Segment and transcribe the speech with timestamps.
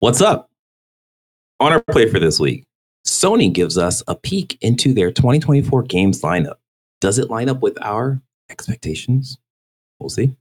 [0.00, 0.48] What's up?
[1.58, 2.62] On our play for this week,
[3.04, 6.58] Sony gives us a peek into their 2024 games lineup.
[7.00, 9.38] Does it line up with our expectations?
[9.98, 10.36] We'll see.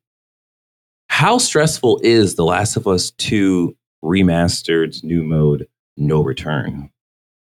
[1.10, 5.68] How stressful is The Last of Us 2 Remastered's new mode,
[5.98, 6.92] No Return?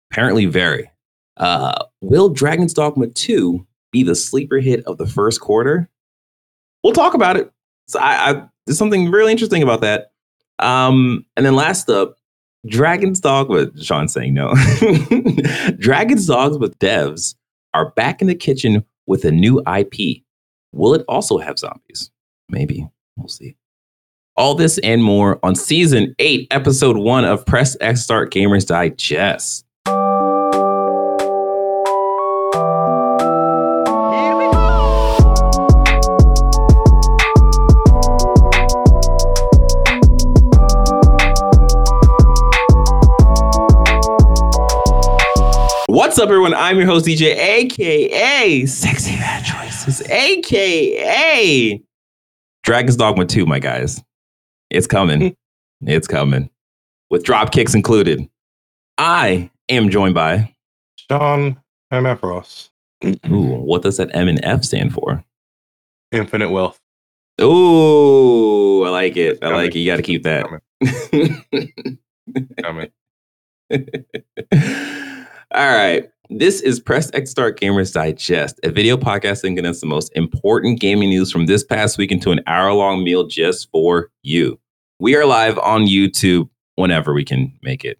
[0.09, 0.89] Apparently, very.
[1.37, 5.87] Uh, will Dragon's Dogma 2 be the sleeper hit of the first quarter?
[6.83, 7.51] We'll talk about it.
[7.89, 10.10] So I, I, there's something really interesting about that.
[10.61, 12.17] Um, and then last up,
[12.67, 13.71] Dragon's Dogma.
[13.81, 14.53] Sean saying no.
[15.79, 17.35] Dragon's Dogma devs
[17.73, 20.23] are back in the kitchen with a new IP.
[20.71, 22.11] Will it also have zombies?
[22.49, 22.87] Maybe.
[23.17, 23.55] We'll see.
[24.37, 29.65] All this and more on season eight, episode one of Press X Start Gamers Digest.
[46.11, 46.53] What's up, everyone?
[46.53, 51.81] I'm your host, DJ, aka Sexy Bad Choices, aka
[52.63, 54.03] Dragon's Dogma 2, my guys.
[54.69, 55.37] It's coming.
[55.83, 56.49] it's coming.
[57.09, 58.27] With drop kicks included.
[58.97, 60.53] I am joined by
[60.97, 61.57] Sean
[61.93, 62.71] MF Ross.
[63.05, 65.23] Ooh, what does that M and F stand for?
[66.11, 66.77] Infinite wealth.
[67.39, 69.41] Ooh, I like it.
[69.41, 69.79] I like it.
[69.79, 70.45] You got to keep that.
[72.61, 72.91] Coming.
[75.53, 76.09] All right.
[76.29, 80.79] This is Press X Start Gamers Digest, a video podcast that condenses the most important
[80.79, 84.57] gaming news from this past week into an hour long meal just for you.
[84.99, 87.99] We are live on YouTube whenever we can make it.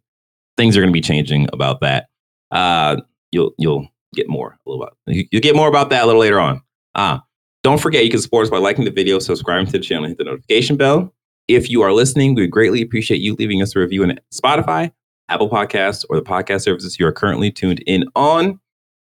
[0.55, 2.07] Things are going to be changing about that.
[2.51, 3.01] Uh,
[3.33, 3.85] you'll you'll
[4.15, 5.27] get more a little bit.
[5.29, 6.61] You'll get more about that a little later on.
[6.95, 7.21] Ah,
[7.63, 10.17] don't forget you can support us by liking the video, subscribing to the channel, hit
[10.17, 11.13] the notification bell.
[11.49, 14.93] If you are listening, we would greatly appreciate you leaving us a review on Spotify,
[15.31, 18.59] Apple Podcasts, or the podcast services you are currently tuned in on.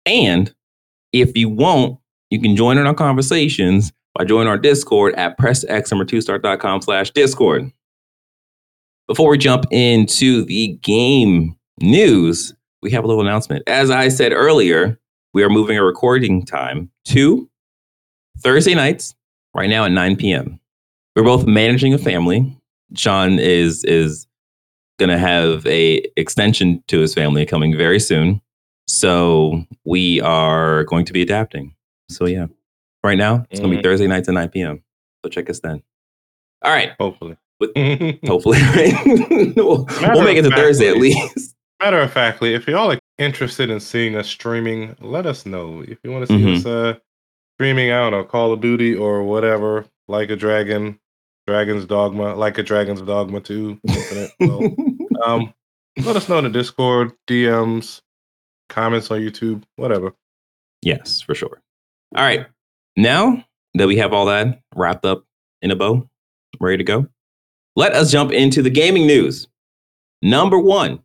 [0.06, 0.54] And
[1.12, 6.82] if you won't, you can join in our conversations by joining our Discord at pressxnumber2start.com
[6.82, 7.72] slash Discord.
[9.08, 13.64] Before we jump into the game news, we have a little announcement.
[13.68, 14.98] As I said earlier,
[15.34, 17.50] we are moving our recording time to
[18.40, 19.14] Thursday nights,
[19.54, 20.60] right now at 9 p.m.
[21.16, 22.58] We're both managing a family.
[22.96, 24.28] Sean is is
[25.00, 28.42] gonna have a extension to his family coming very soon.
[28.88, 31.74] So we are going to be adapting.
[32.10, 32.48] So yeah.
[33.04, 33.84] Right now, it's gonna be Mhm.
[33.84, 34.84] Thursday nights at 9 p.m.
[35.24, 35.82] So check us then.
[36.64, 36.92] All right.
[37.00, 37.38] Hopefully.
[38.28, 38.94] Hopefully, right?
[39.56, 41.56] we'll, we'll make it to of Thursday at least.
[41.82, 45.82] Matter of factly, if y'all are interested in seeing us streaming, let us know.
[45.88, 46.58] If you want to see Mhm.
[46.58, 46.94] us uh,
[47.58, 51.00] streaming out on Call of Duty or whatever, like a dragon,
[51.48, 54.32] Dragon's Dogma, like a Dragon's Dogma 2, Infinite.
[54.40, 54.76] well,
[55.26, 55.54] um,
[56.04, 58.02] let us know in the Discord, DMs,
[58.70, 60.14] comments on YouTube, whatever.
[60.82, 61.62] Yes, for sure.
[62.16, 62.46] All right.
[62.96, 63.44] Now
[63.74, 65.26] that we have all that wrapped up
[65.62, 66.08] in a bow,
[66.60, 67.08] ready to go,
[67.76, 69.48] let us jump into the gaming news.
[70.22, 71.00] Number one,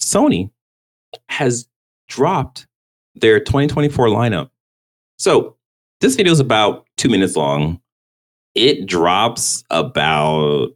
[0.00, 0.50] Sony
[1.28, 1.68] has
[2.08, 2.66] dropped
[3.14, 4.50] their 2024 lineup.
[5.18, 5.56] So
[6.00, 7.80] this video is about two minutes long.
[8.54, 10.70] It drops about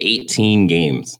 [0.00, 1.18] 18 games.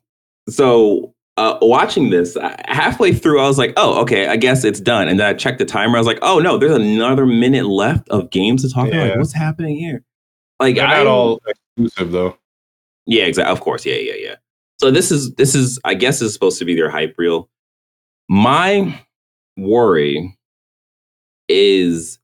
[0.48, 2.36] So uh, watching this
[2.66, 5.58] halfway through, I was like, "Oh, okay, I guess it's done." And then I checked
[5.58, 5.96] the timer.
[5.96, 9.08] I was like, "Oh no, there's another minute left of games to talk about.
[9.08, 10.04] Like, what's happening here?"
[10.60, 12.36] Like, They're I not all exclusive, though.
[13.06, 13.50] yeah, exactly.
[13.50, 14.34] Of course, yeah, yeah, yeah.
[14.80, 17.48] So this is this is I guess is supposed to be their hype reel.
[18.28, 19.00] My
[19.56, 20.38] worry
[21.48, 22.18] is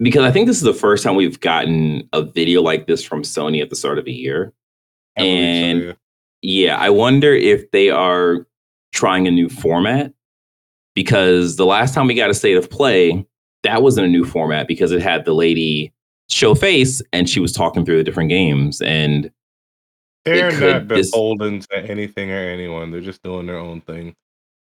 [0.00, 3.22] because I think this is the first time we've gotten a video like this from
[3.22, 4.52] Sony at the start of the year.
[5.16, 5.92] I believe so, And- yeah.
[6.42, 8.46] Yeah, I wonder if they are
[8.94, 10.14] trying a new format
[10.94, 13.26] because the last time we got a state of play,
[13.62, 15.92] that wasn't a new format because it had the lady
[16.30, 19.30] show face and she was talking through the different games and
[20.24, 22.90] They're not beholden to anything or anyone.
[22.90, 24.14] They're just doing their own thing.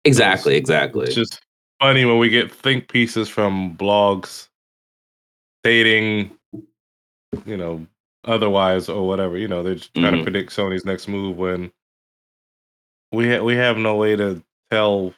[0.04, 1.06] exactly, exactly.
[1.06, 1.40] It's just
[1.80, 4.48] funny when we get think pieces from blogs
[5.62, 6.30] stating,
[7.46, 7.86] you know,
[8.24, 9.36] otherwise or whatever.
[9.38, 10.18] You know, they're just trying Mhm.
[10.18, 11.70] to predict Sony's next move when
[13.12, 15.14] we ha- we have no way to tell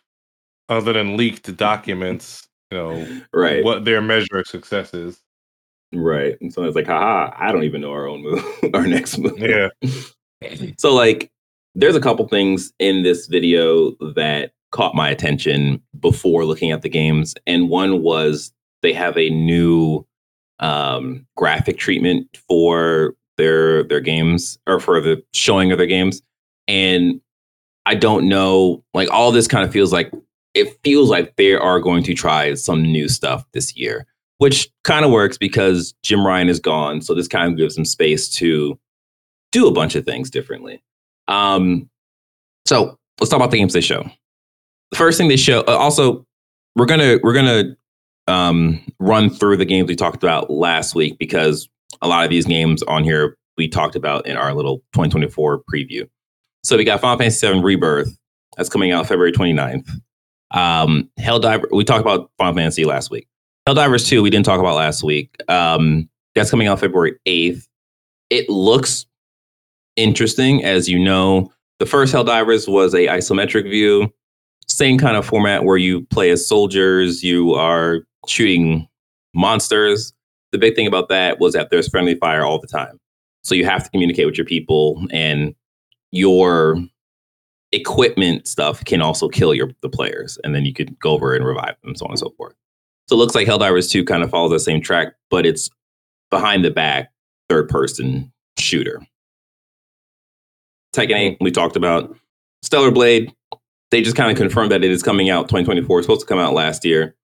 [0.68, 2.48] other than leaked documents.
[2.70, 3.62] You know right.
[3.62, 5.20] what their measure of success is.
[5.92, 6.38] Right.
[6.40, 8.42] And so it's like, haha, I don't even know our own move,
[8.74, 9.38] our next move.
[9.38, 9.68] Yeah.
[10.76, 11.30] So like
[11.76, 16.88] there's a couple things in this video that caught my attention before looking at the
[16.88, 17.34] games.
[17.46, 18.52] And one was
[18.82, 20.04] they have a new
[20.62, 26.22] um graphic treatment for their their games or for the showing of their games.
[26.68, 27.20] And
[27.84, 30.12] I don't know, like all this kind of feels like
[30.54, 34.06] it feels like they are going to try some new stuff this year,
[34.38, 37.00] which kind of works because Jim Ryan is gone.
[37.00, 38.78] So this kind of gives them space to
[39.50, 40.82] do a bunch of things differently.
[41.28, 41.88] Um,
[42.66, 44.04] so let's talk about the games they show.
[44.90, 46.26] The first thing they show, uh, also,
[46.76, 47.76] we're gonna we're gonna
[48.28, 51.68] um, run through the games we talked about last week because
[52.00, 56.08] a lot of these games on here we talked about in our little 2024 preview.
[56.64, 58.16] So we got Final Fantasy VII Rebirth
[58.56, 59.88] that's coming out February 29th.
[60.52, 63.26] Um, Helldivers, we talked about Final Fantasy last week.
[63.68, 65.34] Helldivers 2, we didn't talk about last week.
[65.48, 67.66] Um, that's coming out February 8th.
[68.30, 69.06] It looks
[69.96, 70.64] interesting.
[70.64, 74.12] As you know, the first Helldivers was a isometric view,
[74.68, 78.88] same kind of format where you play as soldiers, you are shooting
[79.34, 80.12] monsters.
[80.52, 82.98] The big thing about that was that there's friendly fire all the time.
[83.42, 85.54] So you have to communicate with your people and
[86.12, 86.76] your
[87.72, 91.44] equipment stuff can also kill your the players and then you could go over and
[91.44, 92.54] revive them so on and so forth
[93.08, 95.70] so it looks like helldivers 2 kind of follows the same track but it's
[96.30, 97.10] behind the back
[97.48, 99.00] third person shooter
[100.94, 102.14] tekken 8 we talked about
[102.62, 103.32] stellar blade
[103.92, 106.38] they just kind of confirmed that it is coming out 2024 it's supposed to come
[106.38, 107.14] out last year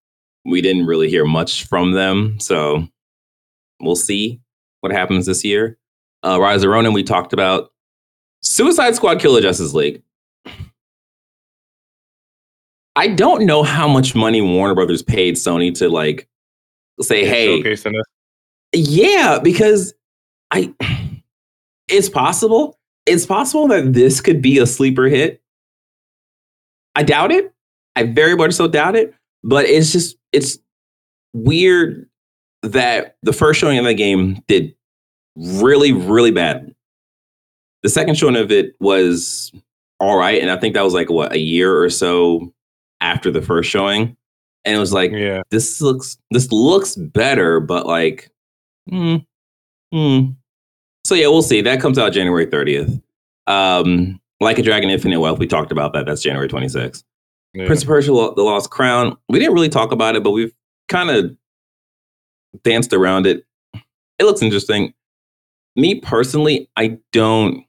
[0.44, 2.87] we didn't really hear much from them so
[3.81, 4.41] we'll see
[4.81, 5.76] what happens this year
[6.25, 7.73] uh, rise of ronin we talked about
[8.43, 10.03] suicide squad killer justice league
[12.99, 16.29] I don't know how much money Warner Brothers paid Sony to like
[17.00, 17.62] say, "Hey,
[18.75, 19.94] yeah," because
[20.50, 20.75] I,
[21.88, 22.76] it's possible.
[23.06, 25.41] It's possible that this could be a sleeper hit.
[26.99, 27.55] I doubt it.
[27.97, 29.15] I very much so doubt it.
[29.45, 30.59] But it's just it's
[31.33, 32.09] weird
[32.62, 34.75] that the first showing of the game did
[35.37, 36.75] really, really bad.
[37.85, 39.53] The second showing of it was
[40.00, 42.53] all right, and I think that was like what a year or so
[43.01, 44.17] after the first showing,
[44.65, 45.43] and it was like, Yeah.
[45.51, 48.31] this looks this looks better, but like,
[48.91, 49.17] hmm,
[49.93, 50.31] hmm.
[51.05, 51.61] So yeah, we'll see.
[51.61, 53.01] That comes out January thirtieth.
[53.47, 56.06] Um, like a Dragon Infinite Wealth, we talked about that.
[56.06, 57.05] That's January twenty sixth.
[57.55, 57.67] Yeah.
[57.67, 59.17] Prince of Persia: The Lost Crown.
[59.29, 60.52] We didn't really talk about it, but we've
[60.88, 61.35] kind of
[62.62, 63.44] danced around it.
[64.19, 64.94] It looks interesting.
[65.76, 67.64] Me personally, I don't.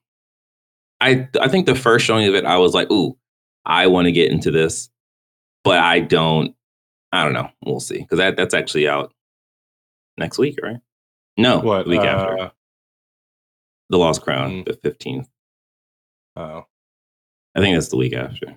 [1.02, 3.18] I I think the first showing of it, I was like, "Ooh,
[3.66, 4.90] I want to get into this,"
[5.64, 6.56] but I don't.
[7.12, 7.50] I don't know.
[7.66, 9.14] We'll see because that that's actually out
[10.18, 10.78] next week, right?
[11.38, 11.86] No, What?
[11.86, 12.38] the week after.
[12.40, 12.50] uh,
[13.90, 14.66] The Lost Crown, Mm.
[14.66, 15.28] the fifteenth.
[16.36, 16.66] Oh.
[17.56, 18.56] I think that's the week after.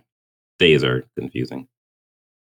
[0.58, 1.68] Days are confusing.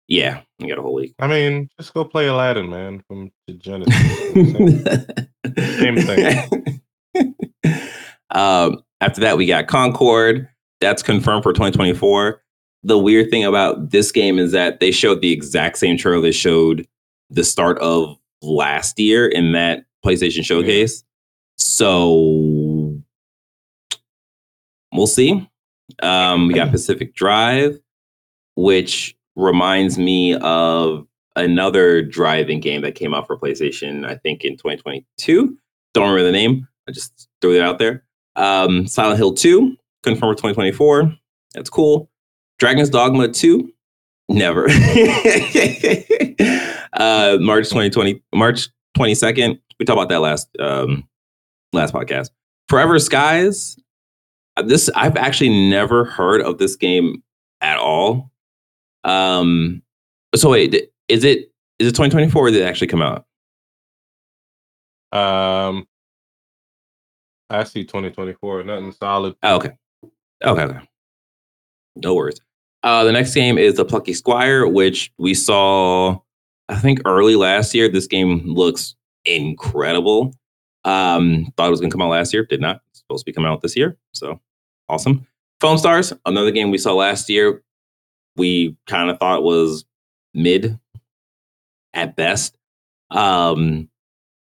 [0.07, 1.15] Yeah, you got a whole week.
[1.19, 3.95] I mean, just go play Aladdin, man, from the Genesis.
[5.79, 6.83] Same thing.
[8.31, 10.49] um, after that, we got Concord.
[10.81, 12.43] That's confirmed for 2024.
[12.83, 16.33] The weird thing about this game is that they showed the exact same trailer they
[16.33, 16.87] showed
[17.31, 21.03] the start of last year in that PlayStation Showcase.
[21.57, 22.13] So
[24.95, 25.49] we'll see.
[26.03, 27.79] Um, we got Pacific Drive,
[28.57, 31.07] which reminds me of
[31.37, 35.57] another driving game that came out for PlayStation, I think in 2022.
[35.93, 36.67] Don't remember the name.
[36.89, 38.05] I just threw it out there.
[38.37, 41.13] Um, Silent Hill 2, confirmed for 2024.
[41.55, 42.11] That's cool.
[42.59, 43.71] Dragon's Dogma 2,
[44.29, 44.65] never.
[46.93, 49.61] uh, March 2020, March 22nd.
[49.79, 51.09] We talked about that last um,
[51.73, 52.31] last podcast.
[52.69, 53.77] Forever Skies.
[54.63, 57.23] This I've actually never heard of this game
[57.61, 58.31] at all.
[59.03, 59.83] Um,
[60.35, 63.27] so wait, is it is it 2024 or did it actually come out?
[65.13, 65.87] Um,
[67.51, 68.65] I see 2024.
[68.65, 69.37] Nothing solid.
[69.43, 69.71] Oh, okay.
[70.45, 70.81] Okay, okay.
[71.97, 72.41] No worries.
[72.83, 76.19] Uh, the next game is the Plucky Squire, which we saw,
[76.69, 77.89] I think, early last year.
[77.89, 78.95] This game looks
[79.25, 80.35] incredible.
[80.85, 82.45] Um, thought it was going to come out last year.
[82.45, 82.81] Did not.
[83.09, 83.97] Supposed to be coming out this year.
[84.13, 84.41] So
[84.89, 85.27] awesome.
[85.61, 87.63] Foam Stars, another game we saw last year.
[88.37, 89.85] We kind of thought was
[90.35, 90.79] mid
[91.93, 92.57] at best.
[93.11, 93.89] Um,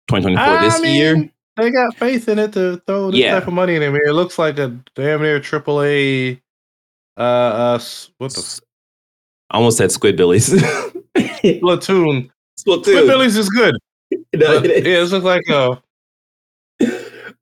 [0.09, 1.31] 2024 this I year.
[1.57, 3.39] They got faith in it to throw this Yeah.
[3.39, 3.95] type of money in there.
[4.07, 6.41] It looks like a damn near triple A.
[7.17, 7.79] Uh, uh,
[8.19, 8.61] what the
[9.51, 10.49] I almost said Squidbillies.
[11.17, 12.31] Splatoon?
[12.59, 12.85] Splatoon.
[12.85, 13.75] Squidbillies is good.
[14.35, 15.77] No, it yeah, it looks like uh,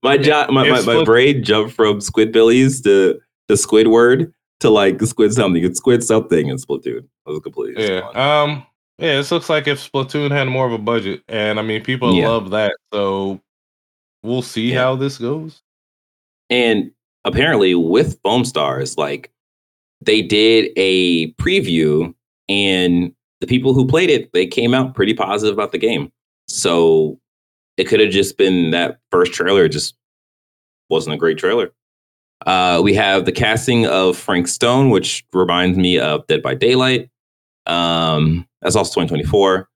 [0.03, 5.33] my, jo- my, my, my brain jumped from Squidbillies to to Squidward to like Squid
[5.33, 5.65] something.
[5.65, 7.07] It's Squid something in Splatoon.
[7.27, 8.01] I was completely yeah.
[8.01, 8.17] gone.
[8.17, 8.67] Um,
[8.99, 12.15] yeah, this looks like if Splatoon had more of a budget, and I mean, people
[12.15, 12.29] Yeah.
[12.29, 12.77] love that.
[12.93, 13.41] So
[14.23, 14.81] we'll see Yeah.
[14.81, 15.63] how this goes.
[16.49, 16.91] and
[17.25, 19.31] apparently with Foam Stars, like
[20.01, 22.15] they did a preview
[22.49, 26.11] and the people who played it, they came out pretty positive about the game.
[26.49, 27.20] So
[27.81, 29.95] it could have just been that first trailer just
[30.91, 31.73] wasn't a great trailer.
[32.45, 37.09] Uh, we have the casting of Frank Stone, which reminds me of Dead by Daylight.
[37.65, 39.67] Um, that's also 2024.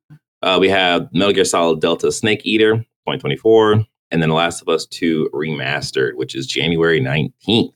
[0.42, 4.68] Uh, we have Metal Gear Solid Delta Snake Eater, 2024, and then The Last of
[4.68, 7.72] Us 2 Remastered, which is January 19th.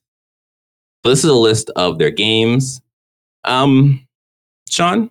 [1.04, 2.82] So this is a list of their games.
[3.44, 4.06] Um,
[4.68, 5.10] Sean,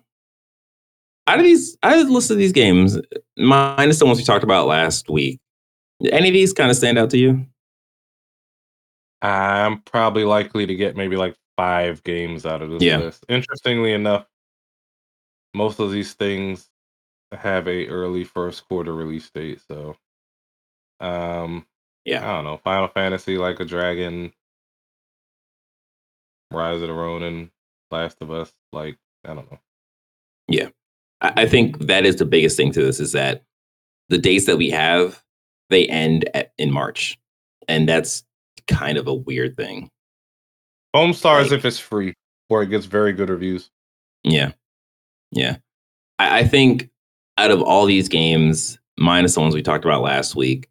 [1.26, 2.98] out of these, list of these games,
[3.38, 5.40] minus the ones we talked about last week,
[6.10, 7.46] any of these kind of stand out to you?
[9.22, 12.98] I'm probably likely to get maybe like five games out of this Yeah.
[12.98, 13.24] list.
[13.28, 14.26] Interestingly enough,
[15.54, 16.68] most of these things
[17.32, 19.60] have a early first quarter release date.
[19.66, 19.96] So,
[21.00, 21.66] um,
[22.04, 22.28] Yeah.
[22.28, 22.58] I don't know.
[22.58, 24.32] Final Fantasy, Like a Dragon,
[26.50, 27.50] Rise of the Ronin,
[27.90, 28.52] Last of Us.
[28.72, 29.58] Like, I don't know.
[30.50, 30.72] I,
[31.20, 33.42] I think that is the biggest thing to this is that
[34.08, 35.22] the dates that we have
[35.70, 37.18] they end at, in March,
[37.66, 38.24] and that's
[38.66, 39.90] kind of a weird thing.
[40.94, 42.14] Foam Stars Like- if it's free,
[42.48, 43.70] or it gets very good reviews.
[44.24, 44.52] Yeah,
[45.32, 45.56] yeah.
[46.18, 46.88] I, I think
[47.36, 50.68] out of all these games, minus the ones we talked about last week,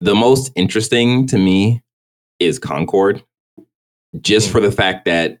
[0.00, 1.82] the most interesting to me
[2.38, 3.22] is Concord,
[4.20, 4.52] just hmm.
[4.52, 5.38] for the fact that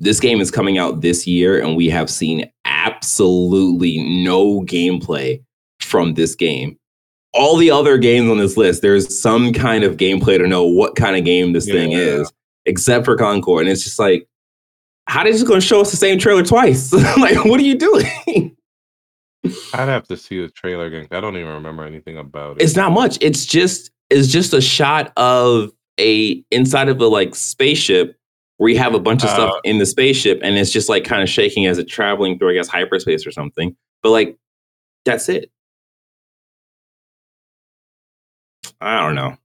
[0.00, 2.50] this game is coming out this year, and we have seen
[2.88, 5.42] absolutely no gameplay
[5.80, 6.78] from this game.
[7.34, 10.96] All the other games on this list, there's some kind of gameplay to know what
[10.96, 11.98] kind of game this thing Yeah.
[11.98, 12.32] is,
[12.66, 13.62] except for Concord.
[13.62, 14.26] And it's just like,
[15.06, 16.92] how they just going to show us the same trailer twice?
[17.18, 18.56] like, what are you doing?
[19.72, 21.06] I'd have to see the trailer again.
[21.10, 22.64] I don't even remember anything about it.
[22.64, 23.18] it's not much.
[23.20, 28.17] It's just it's just a shot of a inside of a like spaceship
[28.58, 31.04] where you have a bunch of stuff Uh, in the spaceship and it's just like
[31.04, 33.74] kind of shaking as it traveling through, I guess, hyperspace or something.
[34.02, 34.36] But like,
[35.04, 35.50] that's it.
[38.80, 39.36] I don't know.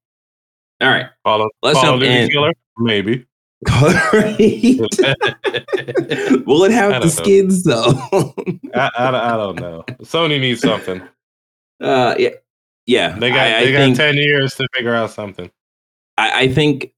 [0.81, 1.07] All right.
[1.25, 2.29] Call of, Let's Call jump in.
[2.29, 2.53] Killer?
[2.77, 3.25] Maybe.
[6.45, 7.07] Will it have the know.
[7.07, 7.93] skins though?
[8.75, 9.83] I, I, I don't know.
[10.01, 11.01] Sony needs something.
[11.81, 12.29] uh, yeah,
[12.85, 13.17] yeah.
[13.17, 15.49] They got I, I they got think, ten years to figure out something.
[16.17, 16.93] I, I think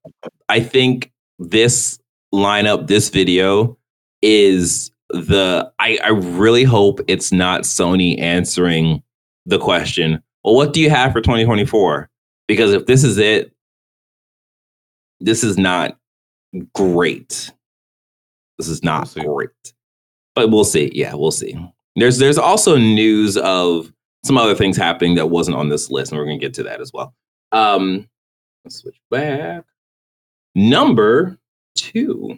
[0.50, 2.00] I think this
[2.36, 3.78] lineup, this video
[4.22, 9.04] is the I, I really hope it's not Sony answering
[9.46, 12.10] the question, well, what do you have for 2024?
[12.48, 13.52] Because if this is it,
[15.20, 15.98] this is not
[16.74, 17.52] great.
[18.58, 19.22] This is not see.
[19.24, 19.50] great.
[20.36, 20.92] But we'll see.
[20.94, 21.58] Yeah, we'll see.
[21.96, 23.92] There's there's also news of
[24.24, 26.82] some other things happening that wasn't on this list, and we're gonna get to that
[26.82, 27.14] as well.
[27.52, 28.08] Um,
[28.64, 29.64] let's switch back.
[30.56, 31.38] Number
[31.76, 32.38] two.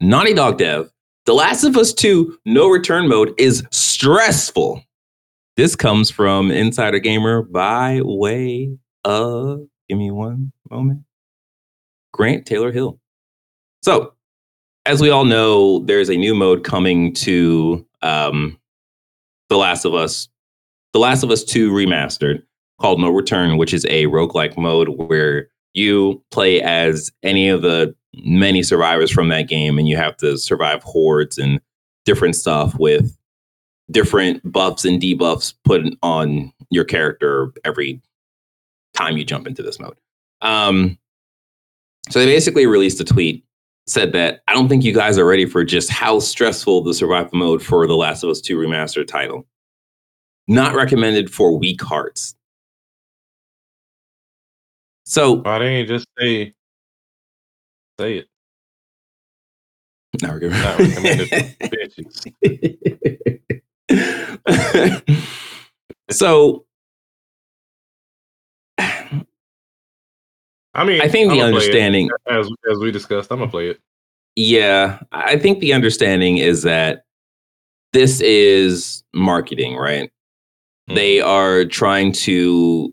[0.00, 0.90] Naughty Dog Dev.
[1.24, 4.82] The Last of Us 2 no return mode is stressful.
[5.56, 11.00] This comes from Insider Gamer by way of, give me one moment,
[12.12, 13.00] Grant Taylor Hill.
[13.82, 14.12] So,
[14.84, 18.58] as we all know, there's a new mode coming to um,
[19.48, 20.28] The Last of Us,
[20.92, 22.42] The Last of Us 2 Remastered
[22.80, 27.94] called No Return, which is a roguelike mode where you play as any of the
[28.14, 31.60] many survivors from that game and you have to survive hordes and
[32.04, 33.16] different stuff with
[33.90, 38.00] different buffs and debuffs put on your character every
[38.94, 39.96] time you jump into this mode.
[40.40, 40.98] Um,
[42.10, 43.44] so they basically released a tweet
[43.86, 47.38] said that I don't think you guys are ready for just how stressful the survival
[47.38, 49.46] mode for The Last of Us 2 remastered title.
[50.48, 52.34] Not recommended for weak hearts.
[55.06, 56.52] So Why didn't just say
[57.98, 58.28] say it?
[60.20, 60.62] Not recommended.
[60.62, 61.36] Not recommended for
[61.68, 62.26] bitches.
[66.10, 66.66] so
[70.74, 71.44] I mean, I think the play it.
[71.44, 73.80] understanding, as as we discussed, I'm gonna play it.
[74.34, 77.04] yeah, I think the understanding is that
[77.92, 80.10] this is marketing, right?
[80.88, 81.26] They mm.
[81.26, 82.92] are trying to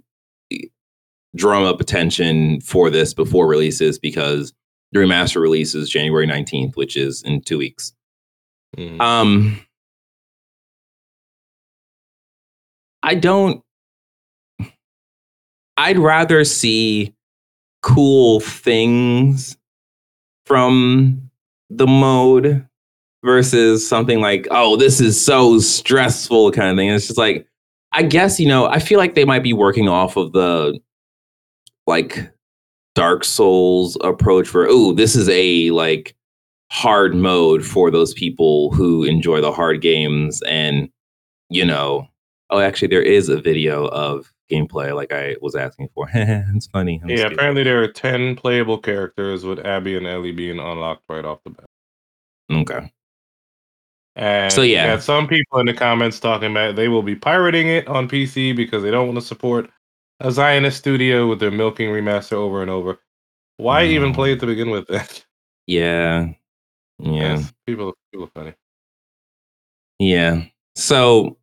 [1.35, 4.53] drum up attention for this before releases because
[4.91, 7.93] the remaster releases January 19th, which is in two weeks.
[8.77, 9.01] Mhm.
[9.01, 9.59] Um,
[13.01, 13.61] I don't.
[15.77, 17.13] I'd rather see
[17.81, 19.57] cool things
[20.45, 21.29] from
[21.69, 22.65] the mode
[23.25, 26.89] versus something like, oh, this is so stressful kind of thing.
[26.89, 27.47] It's just like,
[27.91, 30.79] I guess, you know, I feel like they might be working off of the
[31.87, 32.31] like
[32.95, 36.15] Dark Souls approach where oh, this is a like
[36.71, 40.89] hard mode for those people who enjoy the hard games and
[41.49, 42.07] you know,
[42.49, 46.07] oh actually there is a video of gameplay like I was asking for.
[46.13, 46.99] it's funny.
[47.03, 51.25] I'm Yeah, apparently there are 10 playable characters with Abby and Ellie being unlocked right
[51.25, 51.65] off the bat.
[52.51, 52.91] Okay.
[54.15, 54.99] And So, yeah.
[54.99, 58.83] some people in the comments talking about they will be pirating it on PC because
[58.83, 59.69] they don't want to support
[60.23, 62.97] a Zionist studio with their milking remaster over and over.
[63.57, 64.15] Why even Mm.
[64.15, 64.87] play it to begin with?
[64.87, 65.05] Then?
[65.67, 66.27] Yeah.
[66.99, 67.11] Yeah.
[67.37, 68.53] Yes, people, people are funny.
[69.99, 70.43] Yeah.
[70.75, 71.37] So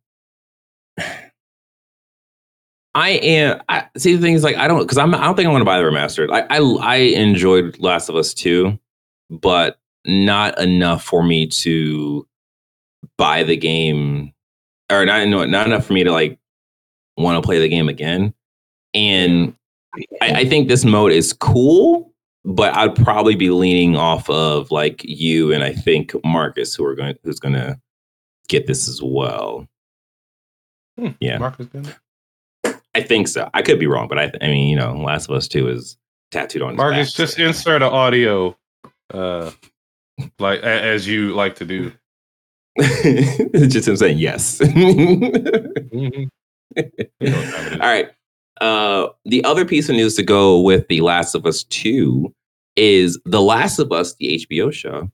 [2.93, 3.61] I am.
[3.67, 5.15] I, see, the thing is, like, I don't because I'm.
[5.15, 6.29] I don't think I want to buy the remastered.
[6.31, 8.77] I, I I enjoyed Last of Us two,
[9.31, 12.27] but not enough for me to
[13.17, 14.33] buy the game,
[14.91, 16.37] or not no, not enough for me to like
[17.17, 18.33] want to play the game again.
[18.93, 19.55] And
[20.21, 22.13] I, I think this mode is cool,
[22.45, 26.95] but I'd probably be leaning off of like you and I think Marcus, who are
[26.95, 27.79] going who's going to
[28.49, 29.67] get this as well.
[30.97, 31.37] Hmm, Yeah.
[31.37, 31.95] Marcus Bennett.
[32.93, 33.49] I think so.
[33.53, 35.69] I could be wrong, but I, th- I mean, you know, Last of Us Two
[35.69, 35.97] is
[36.31, 36.75] tattooed on.
[36.75, 38.57] Marcus, back, just so- insert an audio,
[39.13, 39.51] uh,
[40.39, 41.93] like a- as you like to do.
[42.77, 44.59] Just him saying yes.
[44.63, 46.29] Mhm.
[46.75, 47.73] You know what time it is.
[47.73, 48.09] All right.
[48.61, 52.33] Uh, the other piece of news to go with The Last of Us 2
[52.75, 55.09] is The Last of Us, the HBO show,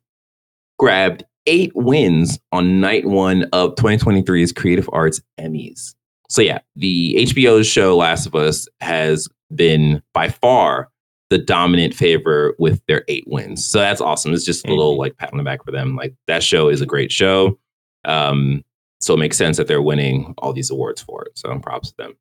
[0.77, 5.95] grabbed eight wins on night one of 2023's Creative Arts Emmys.
[6.29, 10.89] So, yeah, the HBO show Last of Us has been by far
[11.29, 13.65] the dominant favor with their eight wins.
[13.65, 14.33] So that's awesome.
[14.33, 15.95] It's just a little like pat on the back for them.
[15.95, 17.57] Like that show is a great show.
[18.05, 18.63] Um,
[18.99, 21.37] so it makes sense that they're winning all these awards for it.
[21.37, 22.17] So props to them.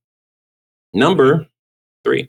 [0.96, 1.46] Number
[2.04, 2.24] three.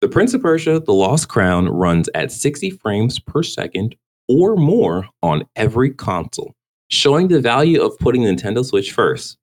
[0.00, 3.96] The Prince of Persia, The Lost Crown runs at 60 frames per second
[4.28, 6.54] or more on every console,
[6.88, 9.38] showing the value of putting Nintendo Switch first.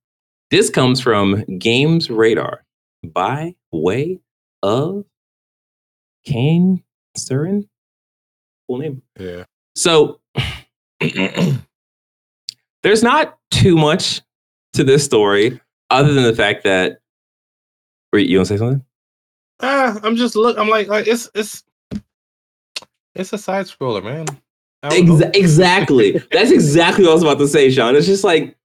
[0.50, 2.64] This comes from Games Radar
[3.04, 4.20] by way
[4.64, 5.04] of
[6.26, 6.84] Kaan
[7.18, 7.68] Serin.
[8.68, 9.02] Full name.
[9.20, 9.44] Yeah.
[9.76, 10.22] So
[12.84, 14.22] there's not too much
[14.74, 17.00] to this story other than the fact that.
[18.14, 18.84] Wait, you want to say something?
[19.62, 20.58] Ah, I'm just look.
[20.58, 21.64] I'm like, like it's it's
[23.16, 24.26] it's a side scroller, man.
[24.84, 26.22] Exa- exactly.
[26.32, 27.96] That's exactly what I was about to say, Sean.
[27.96, 28.56] It's just like,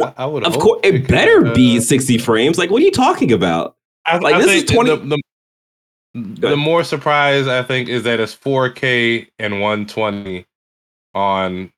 [0.00, 0.46] I, I would.
[0.46, 2.58] of course, it better be uh, 60 frames.
[2.58, 3.76] Like, what are you talking about?
[4.06, 5.22] I, like, I this is think 20 The,
[6.14, 10.46] the, the more surprise I think is that it's 4K and 120
[11.14, 11.72] on,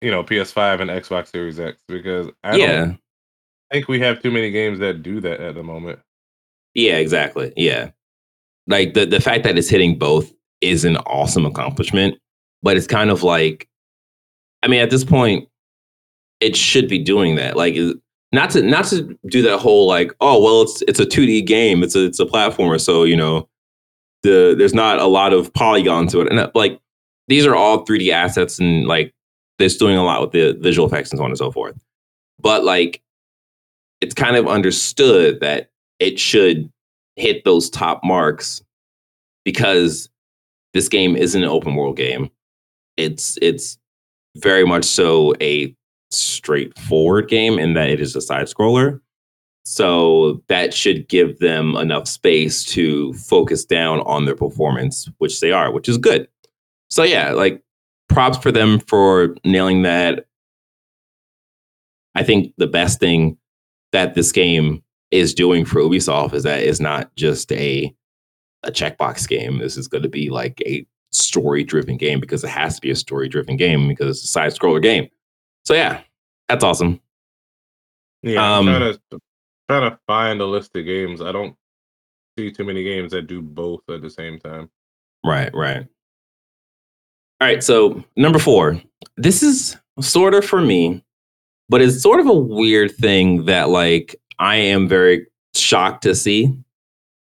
[0.00, 2.66] you know, PS5 and Xbox Series X because I yeah.
[2.66, 2.98] don't
[3.74, 5.98] think we have too many games that do that at the moment.
[6.74, 7.52] Yeah, exactly.
[7.56, 7.90] Yeah.
[8.68, 12.16] Like the, the fact that it's hitting both is an awesome accomplishment,
[12.62, 13.68] but it's kind of like,
[14.62, 15.48] I mean, at this point,
[16.40, 17.56] it should be doing that.
[17.56, 17.76] Like,
[18.32, 21.82] not to not to do that whole like, oh well, it's it's a 2D game,
[21.82, 23.48] it's a it's a platformer, so you know,
[24.22, 26.80] the there's not a lot of polygon to it, and uh, like
[27.28, 29.14] these are all 3D assets, and like
[29.58, 31.76] it's doing a lot with the visual effects and so on and so forth.
[32.40, 33.03] But like,
[34.04, 36.70] it's kind of understood that it should
[37.16, 38.62] hit those top marks
[39.46, 40.10] because
[40.74, 42.30] this game isn't an open world game.
[42.98, 43.78] It's it's
[44.36, 45.74] very much so a
[46.10, 49.00] straightforward game in that it is a side scroller.
[49.64, 55.50] So that should give them enough space to focus down on their performance, which they
[55.50, 56.28] are, which is good.
[56.90, 57.62] So yeah, like
[58.10, 60.26] props for them for nailing that.
[62.14, 63.38] I think the best thing
[63.94, 67.94] that this game is doing for Ubisoft is that it's not just a
[68.64, 69.58] a checkbox game.
[69.58, 72.90] This is going to be like a story driven game because it has to be
[72.90, 75.08] a story driven game because it's a side scroller game.
[75.64, 76.00] So yeah,
[76.48, 77.00] that's awesome.
[78.22, 79.20] Yeah, Um, I'm trying to
[79.68, 81.20] trying to find a list of games.
[81.20, 81.54] I don't
[82.36, 84.70] see too many games that do both at the same time.
[85.24, 85.86] Right, right.
[87.40, 88.80] All right, so number four.
[89.16, 91.03] This is sort of for me,
[91.68, 96.52] but it's sort of a weird thing that like I am very shocked to see.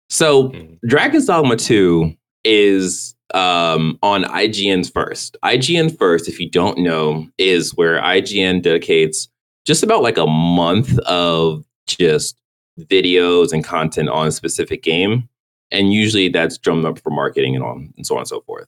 [0.09, 0.77] So Mhm.
[0.87, 5.35] Dragon's Dogma 2 is um, on IGN's first.
[5.43, 9.27] IGN first, if you don't know, is where IGN dedicates
[9.65, 12.37] just about like a month of just
[12.79, 15.27] videos and content on a specific game.
[15.71, 18.67] And usually that's drummed up for marketing and on and so on and so forth.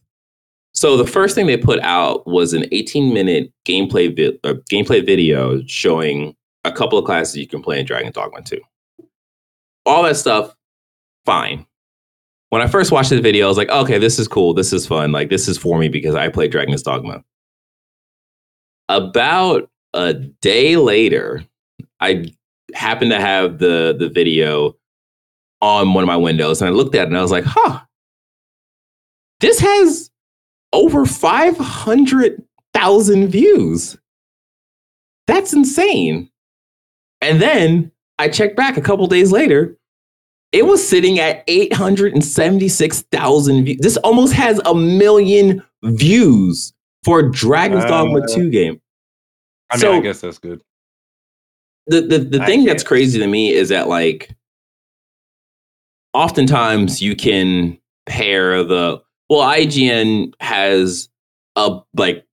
[0.78, 5.04] So the first thing they put out was an 18 minute gameplay vi- uh, gameplay
[5.04, 6.36] video showing
[6.66, 8.60] a couple of classes you can play in Dragon Dogma 2.
[9.88, 10.56] All that stuff,
[11.26, 11.66] fine.
[12.50, 14.54] when I first watched the video, I was like, okay, this is cool.
[14.54, 15.12] This is fun.
[15.12, 17.24] Like, this is for me because I play Dragon's Dogma.
[18.88, 21.44] About a day later,
[22.02, 22.32] I
[22.76, 24.76] happened to have the the video
[25.60, 27.80] on one of my windows and I looked at it and I was like, huh,
[29.40, 30.12] this has
[30.74, 33.98] over 500,000 views.
[35.28, 36.32] That's insane.
[37.22, 39.76] And then I checked back a couple days later.
[40.52, 43.78] It was sitting at 876,000 views.
[43.80, 48.82] This almost has a million views for Dragon's uh, Dogma 2 game.
[49.70, 50.62] I mean, so, I guess that's good.
[51.88, 54.36] The the, the thing that's crazy to me is that like
[56.14, 61.10] oftentimes you can pair the well, IGN has
[61.56, 62.26] a like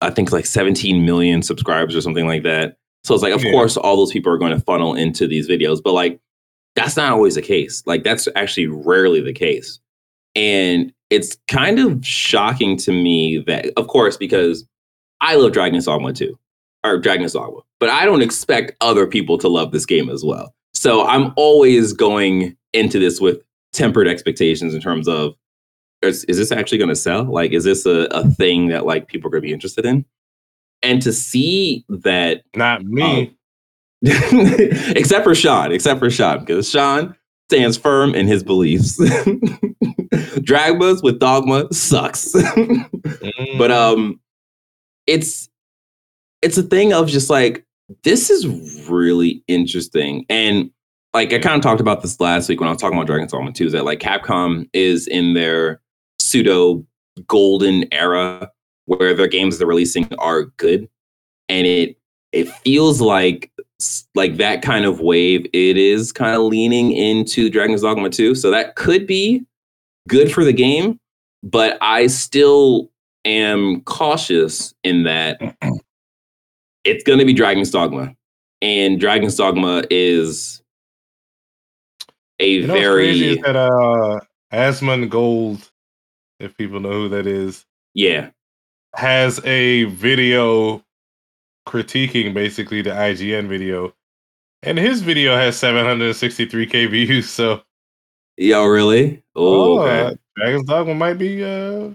[0.00, 2.76] I think like 17 million subscribers or something like that.
[3.04, 3.52] So it's like, of yeah.
[3.52, 6.20] course, all those people are going to funnel into these videos, but like
[6.76, 7.82] that's not always the case.
[7.86, 9.80] Like that's actually rarely the case.
[10.36, 14.66] And it's kind of shocking to me that, of course, because
[15.20, 16.38] I love Dragon's Dogma too,
[16.84, 20.54] or Dragon's Dogma, but I don't expect other people to love this game as well.
[20.74, 25.34] So I'm always going into this with tempered expectations in terms of
[26.02, 27.24] is, is this actually going to sell?
[27.24, 30.04] Like, is this a, a thing that like people are going to be interested in?
[30.82, 33.36] And to see that, not me, um,
[34.02, 37.16] except for Sean, except for Sean, because Sean
[37.50, 39.00] stands firm in his beliefs.
[40.42, 43.58] Dragmas with dogma sucks, mm.
[43.58, 44.20] but um,
[45.06, 45.48] it's
[46.42, 47.64] it's a thing of just like
[48.04, 48.46] this is
[48.88, 50.70] really interesting and
[51.14, 53.32] like I kind of talked about this last week when I was talking about Dragon's
[53.32, 55.80] Dogma 2 is that like Capcom is in their
[56.28, 56.84] pseudo
[57.26, 58.50] golden era
[58.86, 60.88] where their games they're releasing are good.
[61.48, 61.96] And it
[62.32, 63.50] it feels like
[64.14, 68.50] like that kind of wave it is kind of leaning into dragon's dogma 2 so
[68.50, 69.40] that could be
[70.08, 70.98] good for the game
[71.44, 72.90] but i still
[73.24, 75.40] am cautious in that
[76.84, 78.14] it's going to be dragon's dogma.
[78.60, 80.62] And dragon's dogma is
[82.40, 84.20] a you know very that uh
[84.52, 85.70] Asmongold
[86.40, 87.64] if people know who that is.
[87.94, 88.30] Yeah.
[88.94, 90.82] Has a video
[91.66, 93.94] critiquing basically the IGN video.
[94.62, 97.62] And his video has 763k views, so
[98.38, 99.22] Yo, really?
[99.34, 100.00] Oh, okay.
[100.00, 101.90] uh, Dragon's Dogma might be uh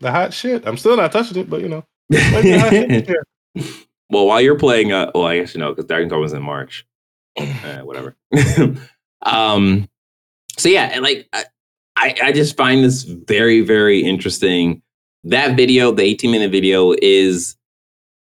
[0.00, 0.66] the hot shit.
[0.66, 1.84] I'm still not touching it, but you know.
[4.10, 6.42] well, while you're playing uh well, I guess you know, because Dragon's Dogma was in
[6.42, 6.86] March.
[7.38, 8.16] uh, whatever.
[9.22, 9.88] um
[10.56, 11.44] so yeah, and like I,
[11.96, 14.82] I just find this very, very interesting.
[15.24, 17.56] That video, the 18 minute video, is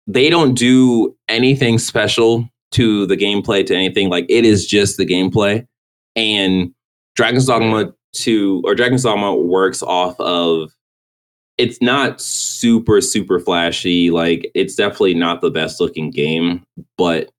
[0.06, 4.10] they don't do anything special to the gameplay, to anything.
[4.10, 5.66] Like it is just the gameplay.
[6.16, 6.74] And
[7.14, 10.70] Dragon's Dogma 2 or Dragon's Dogma works off of
[11.56, 14.10] it's not super, super flashy.
[14.10, 16.64] Like it's definitely not the best looking game,
[16.98, 17.30] but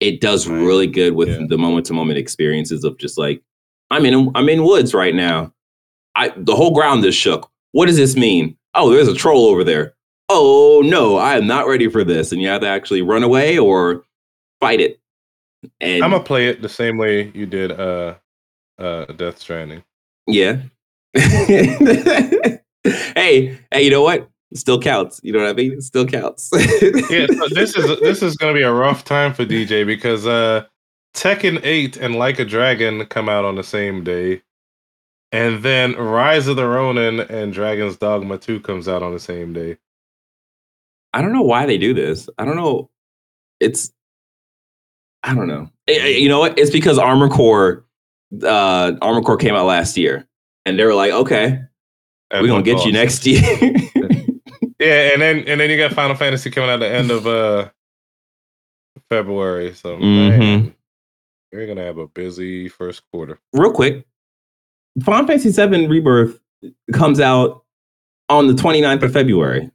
[0.00, 0.60] it does right.
[0.60, 1.46] really good with yeah.
[1.48, 3.42] the moment to moment experiences of just like
[3.90, 5.52] I'm in I'm in woods right now.
[6.14, 7.50] I the whole ground is shook.
[7.72, 8.56] What does this mean?
[8.74, 9.94] Oh, there's a troll over there.
[10.28, 12.32] Oh no, I am not ready for this.
[12.32, 14.04] And you have to actually run away or
[14.60, 15.00] fight it.
[15.80, 18.14] And I'm gonna play it the same way you did uh
[18.78, 19.82] uh Death Stranding.
[20.26, 20.58] Yeah.
[21.14, 24.28] hey, hey, you know what?
[24.50, 25.20] It still counts.
[25.22, 25.72] You know what I mean?
[25.72, 26.50] It still counts.
[26.52, 30.64] yeah, so this is this is gonna be a rough time for DJ because uh
[31.14, 34.42] Tekken 8 and Like a Dragon come out on the same day.
[35.30, 39.52] And then Rise of the Ronin and Dragon's Dogma 2 comes out on the same
[39.52, 39.76] day.
[41.12, 42.28] I don't know why they do this.
[42.38, 42.90] I don't know.
[43.60, 43.92] It's
[45.22, 45.70] I don't know.
[45.88, 46.58] You know what?
[46.58, 47.84] It's because Armored Core
[48.42, 50.28] uh Armored Core came out last year
[50.64, 51.60] and they were like, "Okay,
[52.30, 53.40] we're going to get you next year."
[54.78, 57.26] yeah, and then and then you got Final Fantasy coming out at the end of
[57.26, 57.70] uh
[59.08, 59.74] February.
[59.74, 60.68] So mm-hmm.
[61.52, 63.38] You're gonna have a busy first quarter.
[63.52, 64.06] Real quick,
[65.04, 66.38] Final Fantasy VII Rebirth
[66.92, 67.64] comes out
[68.28, 69.70] on the 29th of February.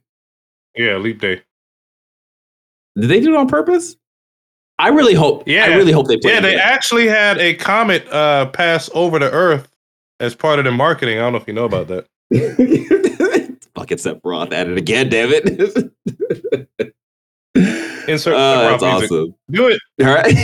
[0.76, 1.42] Yeah, leap day.
[2.96, 3.96] Did they do it on purpose?
[4.78, 5.44] I really hope.
[5.46, 6.18] Yeah, I really hope they.
[6.22, 9.68] Yeah, they actually had a comet uh, pass over the Earth
[10.20, 11.18] as part of the marketing.
[11.18, 12.06] I don't know if you know about that.
[13.74, 15.92] Fucking Sephiroth at it again, damn it.
[18.08, 18.34] Insert.
[18.34, 19.10] Uh, that's music.
[19.10, 19.34] awesome.
[19.50, 19.80] Do it.
[20.02, 20.34] All right.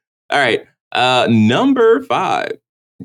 [0.30, 0.66] All right.
[0.92, 2.52] Uh, number five.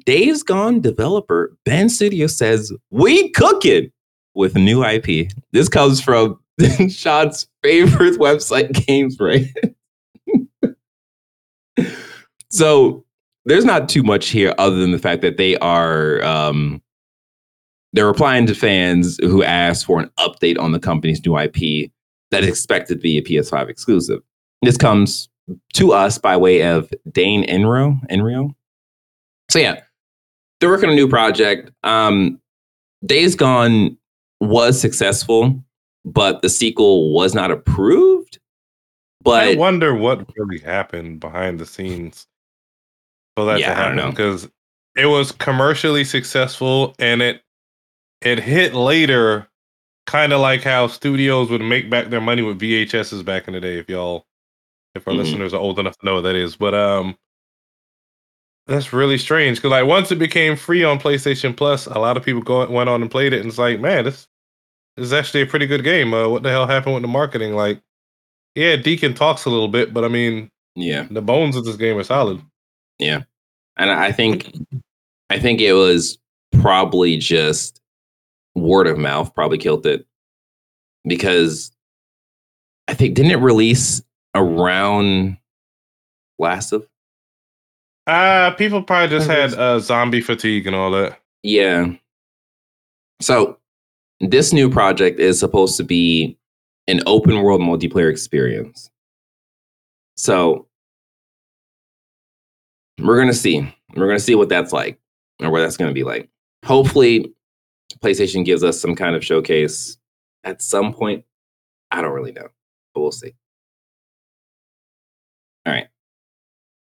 [0.06, 3.92] Days Gone developer Bend Studio says, We cooking
[4.36, 5.30] with new IP.
[5.52, 6.40] This comes from
[6.90, 9.50] Sean's favorite website, Game Rant.
[12.50, 13.04] so
[13.46, 16.82] there's not too much here other than the fact that they are um,
[17.94, 21.92] they're replying to fans who asked for an update on the company's new IP
[22.32, 24.22] that is expected to be a PS5 exclusive.
[24.62, 25.30] This comes
[25.74, 28.00] to us by way of Dane Enro.
[28.10, 28.54] Enrio.
[29.50, 29.82] So yeah,
[30.60, 31.72] they're working on a new project.
[31.84, 32.40] Um,
[33.06, 33.98] Days Gone
[34.40, 35.62] was successful,
[36.06, 38.40] but the sequel was not approved.
[39.24, 42.28] But I wonder what really happened behind the scenes
[43.36, 44.02] for that Yeah, to I don't know.
[44.04, 44.50] happen because
[44.96, 47.42] it was commercially successful and it
[48.22, 49.48] it hit later,
[50.08, 53.62] kind of like how studios would make back their money with VHSs back in the
[53.62, 53.78] day.
[53.78, 54.26] If y'all,
[54.96, 55.18] if our Mhm.
[55.18, 57.18] listeners are old enough to know what that is, but um,
[58.68, 62.24] that's really strange because like once it became free on PlayStation Plus, a lot of
[62.24, 64.28] people go, went on and played it, and it's like, man, this,
[64.98, 66.14] this is actually a pretty good game.
[66.14, 67.54] Uh, what the hell happened with the marketing?
[67.56, 67.82] Like,
[68.56, 71.98] yeah, Deacon talks a little bit, but I mean, yeah, the bones of this game
[71.98, 72.42] are solid.
[73.00, 73.24] yeah,
[73.78, 74.52] and I think
[75.30, 76.18] I think it was
[76.62, 77.81] probably just
[78.56, 80.06] word of mouth probably killed it
[81.06, 81.72] because
[82.88, 84.02] I think didn't it release
[84.36, 85.38] around
[86.40, 86.88] last of
[88.08, 91.20] Uh people probably just had uh, zombie fatigue and all that.
[91.44, 91.94] Yeah.
[93.22, 93.58] So
[94.20, 96.38] this new project is supposed to be
[96.88, 98.90] an open world multiplayer experience.
[100.18, 100.68] So
[103.00, 103.74] we're gonna see.
[103.96, 105.00] We're gonna see what that's like
[105.42, 106.30] or what that's gonna be like.
[106.66, 107.34] Hopefully,
[108.00, 109.98] PlayStation gives us some kind of showcase
[110.44, 111.24] at some point.
[111.92, 112.48] I don't really know,
[112.94, 113.34] but we'll see.
[115.66, 115.88] All right.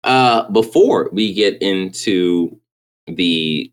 [0.04, 2.60] Uh, before we get into
[3.08, 3.72] the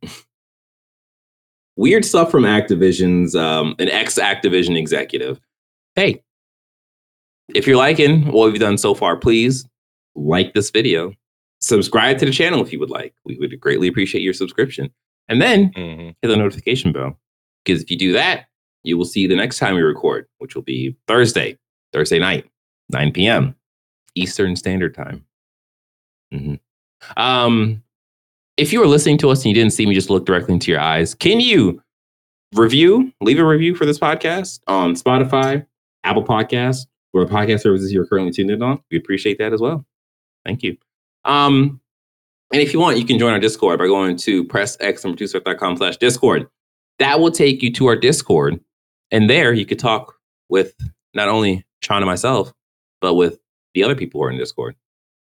[1.77, 5.41] weird stuff from Activision's um, an ex Activision executive.
[5.95, 6.23] Hey,
[7.55, 9.67] if you're liking what we've done so far, please
[10.15, 11.13] like this video,
[11.61, 13.15] subscribe to the channel if you would like.
[13.25, 14.91] We would greatly appreciate your subscription,
[15.29, 16.09] and then Mm-hmm.
[16.21, 17.19] hit the notification bell
[17.65, 18.47] because if you do that,
[18.83, 21.59] you will see the next time we record, which will be Thursday,
[21.93, 22.49] Thursday night,
[22.91, 23.55] 9 p.m.
[24.15, 25.25] Eastern Standard Time.
[26.33, 26.59] Mhm.
[27.17, 27.83] Um,
[28.57, 30.71] if you were listening to us and you didn't see me just look directly into
[30.71, 31.83] your eyes, can you
[32.55, 35.65] review, leave a review for this podcast on Spotify,
[36.05, 38.83] Apple Podcasts, or podcast services you're currently tuned in on?
[38.91, 39.85] We appreciate that as well.
[40.45, 40.77] Thank you.
[41.25, 41.81] Um,
[42.53, 46.49] and if you want, you can join our Discord by going to pressx.com slash Discord.
[46.99, 48.61] That will take you to our Discord.
[49.11, 50.15] And there you could talk
[50.49, 50.75] with
[51.15, 52.53] not only Sean and myself,
[53.01, 53.39] but with
[53.75, 54.77] the other people who are in Discord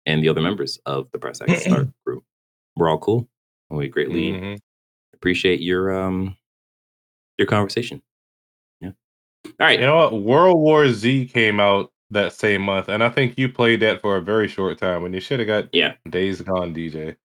[0.07, 2.24] and the other members of the Press X Start group.
[2.76, 3.28] We're all cool.
[3.70, 4.59] And we greatly Mhm.
[5.14, 6.37] appreciate your um
[7.38, 8.02] your conversation.
[8.81, 8.90] Yeah.
[9.46, 9.78] All right.
[9.78, 10.22] You know what?
[10.22, 14.16] World War Z came out that same month, and I think you played that for
[14.16, 15.94] a very short time when you should have got Yeah.
[16.09, 17.16] Days Gone DJ.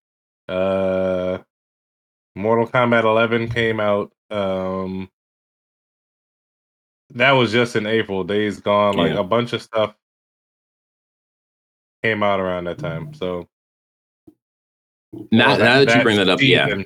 [0.48, 1.38] Uh
[2.36, 4.12] Mortal Kombat 11 came out.
[4.30, 5.10] Um
[7.10, 8.24] that was just in April.
[8.24, 9.20] Days Gone, like Yeah.
[9.20, 9.94] a bunch of stuff
[12.02, 13.14] came out around that time.
[13.14, 13.48] So
[15.30, 16.66] Now, well, now that, you bring that up, yeah.
[16.66, 16.84] season-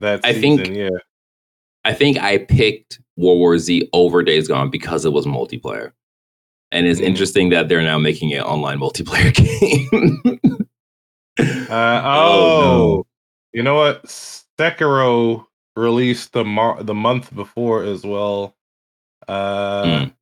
[0.00, 0.88] That I season, think- yeah.
[1.84, 5.92] I think I picked World War Z over Days Gone because it was multiplayer.
[6.72, 7.04] And it's Mhm.
[7.04, 10.68] interesting that they're now making it online multiplayer game.
[11.38, 13.06] Uh, Oh, oh, no.
[13.52, 14.04] you know what?
[14.04, 15.45] Sekiro
[15.76, 18.54] released the mar- the month before as well.
[19.28, 20.14] Uh, Mm.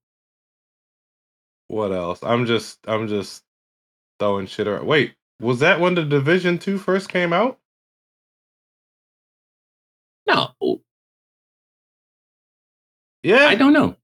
[1.69, 2.23] what else?
[2.23, 3.45] I'm just I'm just
[4.21, 4.87] throwing shit around.
[4.87, 7.59] Wait, was that when the Division Two first came out?
[10.29, 10.55] no,
[13.23, 13.97] Yeah, I don't know.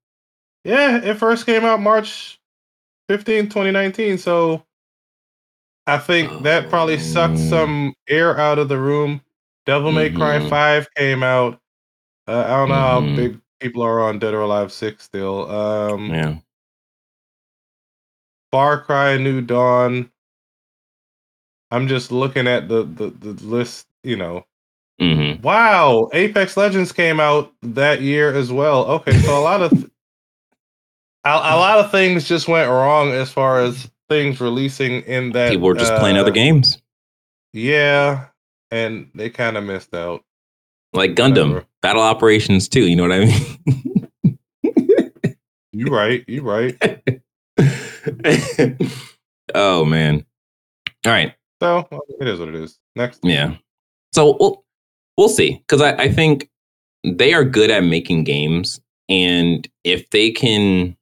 [0.64, 2.40] yeah, it first came out March
[3.08, 4.18] 15, 2019.
[4.18, 4.64] So
[5.86, 7.50] I think that probably sucked Oh.
[7.50, 9.22] some air out of the room.
[9.66, 10.48] Devil May Cry Mhm.
[10.48, 11.60] 5 came out.
[12.26, 13.10] Uh, I don't know Mhm.
[13.10, 15.50] how big people are on Dead or Alive 6 still.
[15.50, 16.34] Um, Yeah.
[18.52, 20.10] Far Cry New Dawn.
[21.70, 24.44] I'm just looking at the, the, the list, you know.
[25.00, 25.40] Mm-hmm.
[25.42, 28.84] Wow, Apex Legends came out that year as well.
[28.86, 29.72] Okay, so a lot of
[31.24, 35.50] a, a lot of things just went wrong as far as things releasing in that
[35.52, 36.78] People were just playing uh, other games
[37.52, 38.26] Yeah,
[38.70, 40.24] and they kind of missed out.
[40.92, 41.66] like Gundam, Whatever.
[41.82, 42.86] Battle Operations too.
[42.86, 43.58] You know what I mean?
[45.72, 46.76] You right, you right.
[49.54, 50.26] oh man.
[51.06, 51.32] All right.
[51.62, 52.78] So well, it is what it is.
[52.96, 53.54] Next, Yeah.
[54.12, 54.64] So we'll
[55.16, 56.50] we'll see because I, I think
[57.04, 60.96] they are good at making games, and if they can,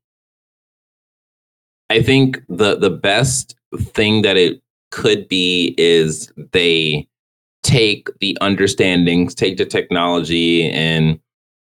[1.88, 7.08] I think the the best thing that it could be is they
[7.62, 11.18] take the understandings, take the technology, and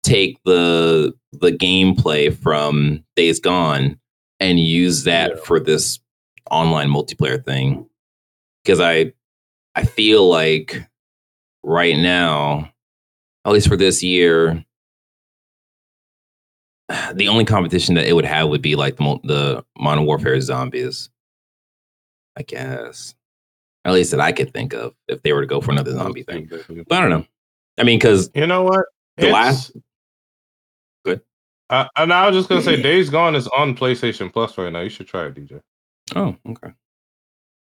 [0.03, 3.99] take the the gameplay from Days Gone
[4.41, 5.43] and use that Yeah.
[5.45, 5.99] for this
[6.51, 7.89] online multiplayer thing.
[8.65, 9.13] Because I
[9.75, 10.85] I feel like
[11.63, 12.71] right now,
[13.45, 14.65] at least for this year,
[17.15, 21.11] the only competition that it would have would be like the, the Modern Warfare zombies.
[22.37, 23.15] I guess.
[23.85, 26.23] At least that I could think of if they were to go for another zombie
[26.23, 26.49] thing.
[26.51, 27.25] But I don't know.
[27.79, 28.85] I mean, because You know what?
[29.17, 29.77] The It's- last-
[31.05, 31.23] Good.
[31.71, 34.81] Uh, and I was just gonna say, Days Gone is on PlayStation Plus right now.
[34.81, 35.61] You should try it, DJ.
[36.15, 36.73] oh, okay.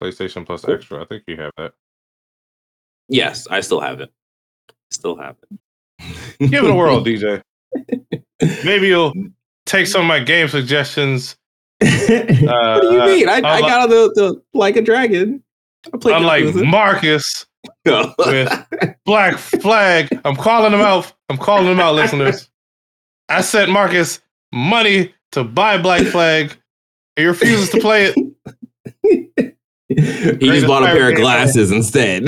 [0.04, 0.76] PlayStation Plus Cool.
[0.76, 1.02] Extra.
[1.02, 1.74] I think you have that.
[3.08, 4.12] Yes, I still have it.
[4.90, 5.60] Still have it.
[6.50, 7.42] Give it a whirl, DJ.
[8.66, 9.14] Maybe you'll
[9.66, 11.38] take some of my game suggestions.
[11.80, 13.30] what do you uh, mean?
[13.30, 15.44] I, I unlike- got on the, the like a dragon.
[15.94, 16.66] I played Unlike Yakuza.
[16.68, 17.46] Marcus
[17.86, 21.12] with Black Flag, I'm calling him out.
[21.30, 22.50] I'm calling him out, listeners.
[23.30, 24.20] I sent Marcus
[24.52, 26.56] money to buy Black Flag.
[27.16, 29.56] He refuses to play it.
[29.88, 32.24] he just bought a pair of game glasses instead.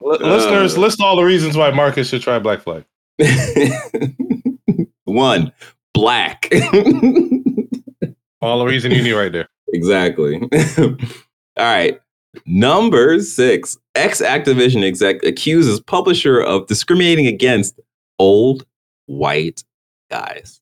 [0.00, 0.80] Listeners, Uh.
[0.80, 2.84] list all the reasons why Marcus should try Black Flag.
[5.04, 5.52] One,
[5.92, 6.48] black.
[8.42, 9.48] All the reason you need right there.
[9.72, 10.40] exactly.
[10.78, 10.96] All
[11.58, 12.00] right.
[12.46, 17.80] Number six, ex Activision exec accuses publisher of discriminating against
[18.18, 18.64] old
[19.06, 19.64] white
[20.10, 20.60] guys.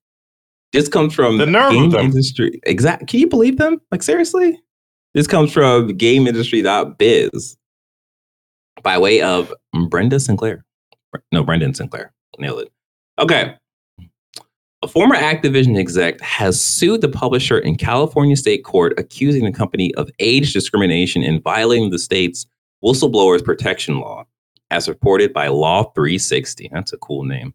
[0.73, 2.61] This comes from The nerve game industry.
[2.65, 3.07] Exact.
[3.07, 3.81] Can you believe them?
[3.91, 4.61] Like seriously?
[5.15, 7.57] This comes from GameIndustry.biz
[8.83, 9.53] by way of
[9.89, 10.65] Brenda Sinclair.
[11.33, 12.13] No, Brendan Sinclair.
[12.39, 12.73] Nailed it.
[13.19, 13.55] Okay.
[14.81, 19.93] A former Activision exec has sued the publisher in California state court, accusing the company
[19.97, 22.47] of age discrimination and violating the state's
[22.85, 24.25] whistleblowers protection law,
[24.71, 26.71] as reported by Law 360.
[26.73, 27.55] That's a cool name.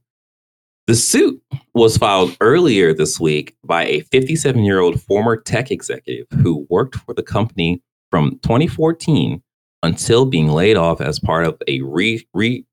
[0.87, 1.41] The suit
[1.73, 6.95] was filed earlier this week by a 57 year old former tech executive who worked
[6.95, 7.81] for the company
[8.11, 9.41] from 2014
[9.81, 12.65] until being laid off as part of a re, re,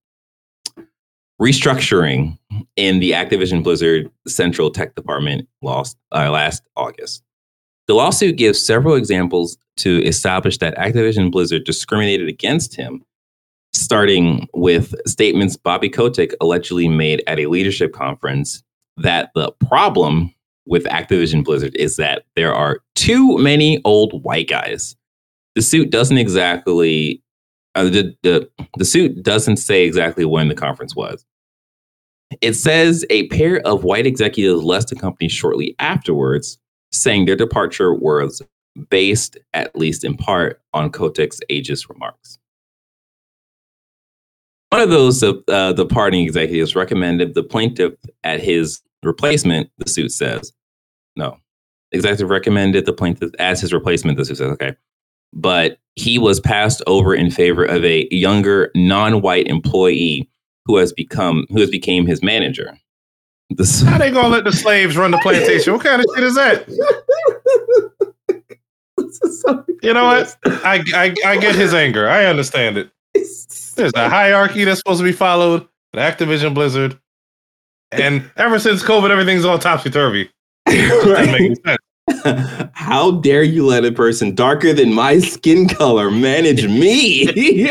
[1.41, 2.39] restructuring
[2.77, 7.23] in the Activision Blizzard Central Tech Department lost, uh, last August.
[7.87, 13.03] The lawsuit gives several examples to establish that Activision Blizzard discriminated against him,
[13.73, 18.63] starting with statements Bobby Kotick allegedly made at a leadership conference
[18.99, 20.33] that the problem
[20.67, 24.95] with Activision Blizzard is that there are too many old white guys.
[25.55, 27.23] The suit doesn't exactly
[27.75, 31.25] uh, the, the the suit doesn't say exactly when the conference was.
[32.41, 36.59] It says a pair of white executives left the company shortly afterwards,
[36.93, 38.41] saying their departure was
[38.89, 42.39] based, at least in part, on Kotick's ageist remarks.
[44.71, 50.53] One of those uh, departing executives recommended the plaintiff at his replacement, the suit says.
[51.17, 51.37] No.
[51.91, 54.77] Executive recommended the plaintiff as his replacement, the suit says, okay.
[55.33, 60.31] But he was passed over in favor of a younger, non-white employee
[60.67, 62.79] who has become who has became his manager.
[63.51, 65.73] This, How they gonna let the slaves run the plantation?
[65.73, 66.71] What kind of shit is that?
[69.33, 70.37] So You know what?
[70.45, 72.09] I, I I get his anger.
[72.09, 72.91] I understand it.
[73.15, 76.99] There's a hierarchy that's supposed to be followed at Activision Blizzard.
[77.93, 80.31] And ever since COVID, everything's all topsy turvy.
[80.67, 81.79] Doesn't make any sense.
[82.73, 87.27] How dare you let a person darker than my skin color manage me?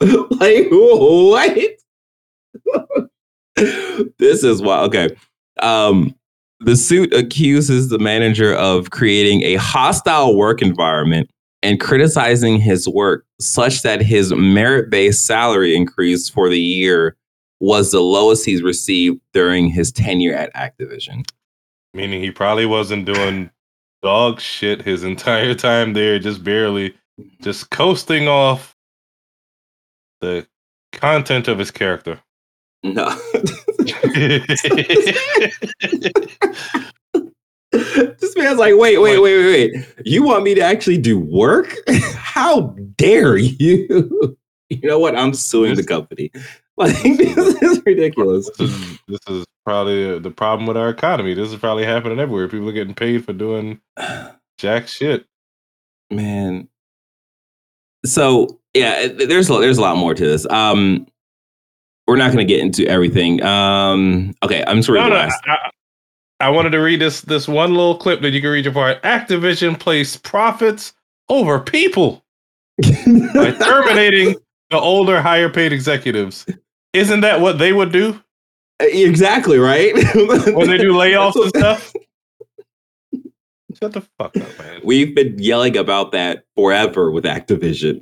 [0.00, 1.58] like what?
[4.18, 4.80] this is why.
[4.80, 5.16] Okay.
[5.60, 6.14] Um,
[6.60, 11.30] the suit accuses the manager of creating a hostile work environment
[11.62, 17.16] and criticizing his work such that his merit-based salary increase for the year
[17.60, 21.26] was the lowest he's received during his tenure at Activision.
[21.94, 23.50] Meaning he probably wasn't doing
[24.02, 26.94] dog shit his entire time there, just barely,
[27.40, 28.76] just coasting off
[30.20, 30.46] the
[30.92, 32.20] content of his character.
[32.84, 33.08] No.
[37.72, 39.86] this man's like, wait, wait, wait, wait, wait.
[40.04, 41.74] You want me to actually do work?
[42.14, 44.36] How dare you?
[44.70, 45.16] You know what?
[45.16, 46.30] I'm suing the company.
[46.76, 48.50] Like, this is ridiculous.
[48.58, 51.32] this is this is probably uh, the problem with our economy.
[51.32, 52.48] This is probably happening everywhere.
[52.48, 53.80] People are getting paid for doing
[54.58, 55.24] jack shit.
[56.10, 56.66] Man.
[58.04, 60.46] So yeah, there's a- there's a lot more to this.
[60.50, 61.06] Um,
[62.06, 63.42] we're not going to get into everything.
[63.42, 65.00] Um, okay, I'm sorry.
[65.00, 65.16] No, no.
[65.16, 65.70] I,
[66.40, 69.02] I wanted to read this this one little clip that you can read your part.
[69.02, 70.92] Activision placed profits
[71.28, 72.24] over people
[72.82, 74.36] by terminating
[74.70, 76.46] the older, higher paid executives.
[76.92, 78.20] Isn't that what they would do?
[78.80, 79.94] Exactly, right?
[80.54, 81.92] when they do layoffs and stuff?
[83.80, 84.80] Shut the fuck up, man.
[84.84, 87.94] We've been yelling about that forever with Activision.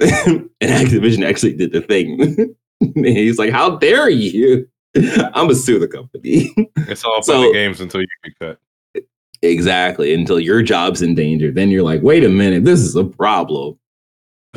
[0.60, 2.54] and Activision actually did the thing.
[2.94, 4.68] he's like, How dare you?
[4.96, 6.54] I'm gonna sue the company.
[6.88, 9.04] It's all so, the games until you get cut.
[9.40, 10.12] Exactly.
[10.12, 11.50] Until your job's in danger.
[11.50, 13.78] Then you're like, wait a minute, this is a problem.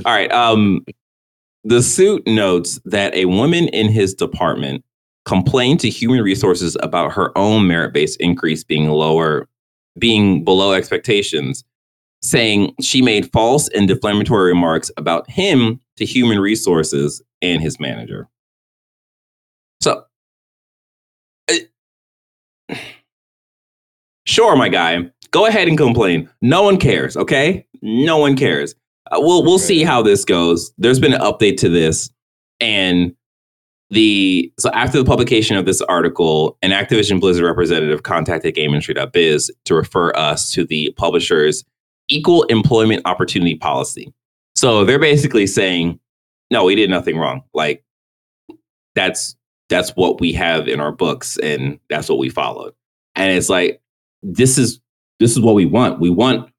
[0.03, 0.31] All right.
[0.31, 0.83] Um,
[1.63, 4.83] the suit notes that a woman in his department
[5.25, 9.47] complained to human resources about her own merit-based increase being lower,
[9.97, 11.63] being below expectations,
[12.21, 17.21] saying she made false and defamatory remarks about him to human resources
[17.53, 18.27] and his manager.
[19.81, 20.03] So,
[21.49, 22.75] uh,
[24.25, 26.29] sure, my guy, go ahead and complain.
[26.41, 27.65] No one cares, okay?
[27.81, 28.75] No one cares.
[29.11, 30.73] Uh, we'll we'll see how this goes.
[30.77, 32.09] There's been an update to this,
[32.59, 33.15] and
[33.91, 39.75] the so after the publication of this article, an Activision Blizzard representative contacted GameIndustry.biz to
[39.75, 41.63] refer us to the publisher's
[42.07, 44.11] equal employment opportunity policy.
[44.55, 45.99] So they're basically saying,
[46.51, 47.43] no, we did nothing wrong.
[47.53, 47.83] Like
[48.95, 49.35] that's
[49.69, 52.73] that's what we have in our books, and that's what we followed.
[53.15, 53.81] And it's like
[54.21, 54.79] this is
[55.19, 55.99] this is what we want.
[55.99, 56.49] We want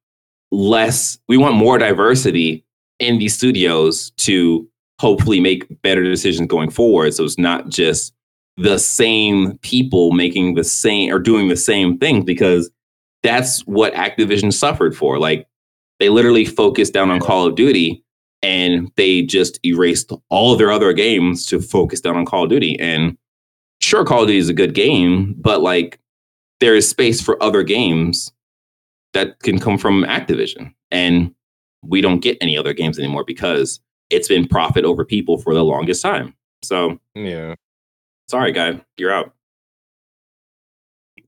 [0.51, 2.65] less, we want more diversity
[2.99, 4.67] in these studios to
[4.99, 7.13] hopefully make better decisions going forward.
[7.13, 8.13] So it's not just
[8.57, 12.71] the same people making the same or doing the same thing because
[13.21, 15.19] that's what Activision suffered for.
[15.19, 15.47] Like
[15.99, 18.03] they literally focused down on Call of Duty
[18.47, 22.49] and they just erased all of their other games to focus down on Call of
[22.49, 22.79] Duty.
[22.79, 23.17] And
[23.81, 25.99] sure, Call of Duty is a good game, but like
[26.61, 28.31] there is space for other games
[29.13, 30.73] that can come from Activision.
[30.91, 31.35] And
[31.83, 35.65] we don't get any other games anymore because it's been profit over people for the
[35.65, 36.33] longest time.
[36.63, 37.55] So, yeah.
[38.29, 39.33] Sorry, guy, you're out.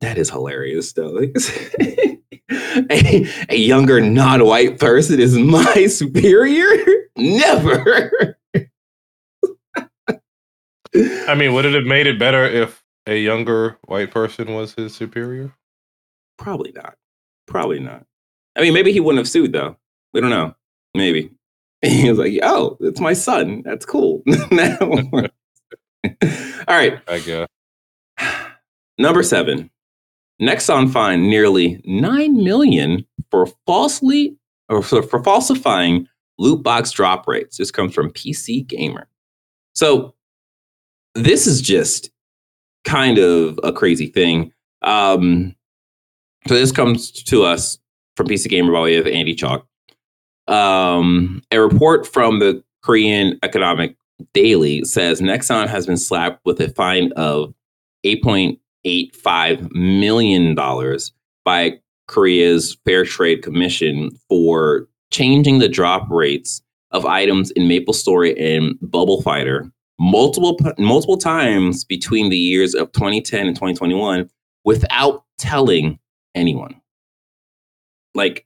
[0.02, 1.20] That is hilarious, though.
[2.50, 6.86] a, a younger non-white person is my superior?
[7.18, 8.38] Never.
[11.28, 14.96] I mean, would it have made it better if a younger white person was his
[14.96, 15.54] superior?
[16.38, 16.96] Probably not.
[17.46, 18.06] Probably not.
[18.58, 19.76] I mean, maybe he wouldn't have sued though.
[20.14, 20.56] We don't know.
[20.96, 21.32] Maybe.
[21.82, 23.62] He was like, "Oh, it's my son.
[23.64, 25.30] That's cool." All
[26.68, 27.00] right.
[27.08, 27.48] I guess.
[28.98, 29.70] Number seven.
[30.42, 34.36] Nexon fined nearly nine million for falsely
[34.70, 37.58] or for, falsifying loot box drop rates.
[37.58, 39.08] This comes from PC Gamer.
[39.74, 40.14] So
[41.16, 42.12] this is just
[42.86, 44.54] kind of a crazy thing.
[44.82, 45.56] Um,
[46.48, 47.78] so this comes to us
[48.16, 49.66] from PC Gamer by way of Andy Chalk.
[50.48, 53.96] Um, a report from the Korean Economic
[54.34, 57.54] Daily says Nexon has been slapped with a fine of
[58.86, 60.56] $8.85 million
[61.46, 66.62] by Korea's Fair Trade Commission for changing the drop rates
[66.92, 72.92] of items in Maple Story and Bubble Fighter multiple multiple times between the years of
[72.94, 74.30] 2010 and 2021
[74.64, 76.00] without telling
[76.34, 76.80] anyone.
[78.16, 78.46] Like,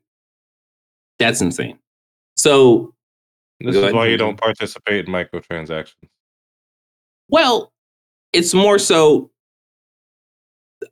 [1.20, 1.80] that's insane.
[2.36, 2.94] So,
[3.60, 6.10] this is why you don't participate in microtransactions.
[7.30, 7.72] Well,
[8.34, 9.30] it's more so.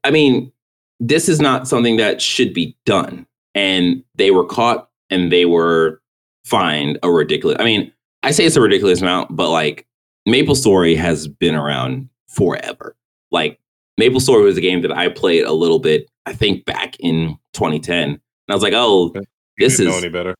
[0.03, 0.51] I mean,
[0.99, 3.25] this is not something that should be done.
[3.55, 6.01] And they were caught and they were
[6.45, 7.57] fined a ridiculous.
[7.59, 7.91] I mean,
[8.23, 9.87] I say it's a ridiculous amount, but like
[10.25, 12.95] Maple Story has been around forever.
[13.31, 13.59] Like
[13.97, 17.37] Maple Story was a game that I played a little bit, I think back in
[17.53, 18.09] 2010.
[18.09, 18.19] And
[18.49, 19.21] I was like, oh, you
[19.57, 19.87] this is.
[19.87, 20.35] know any better?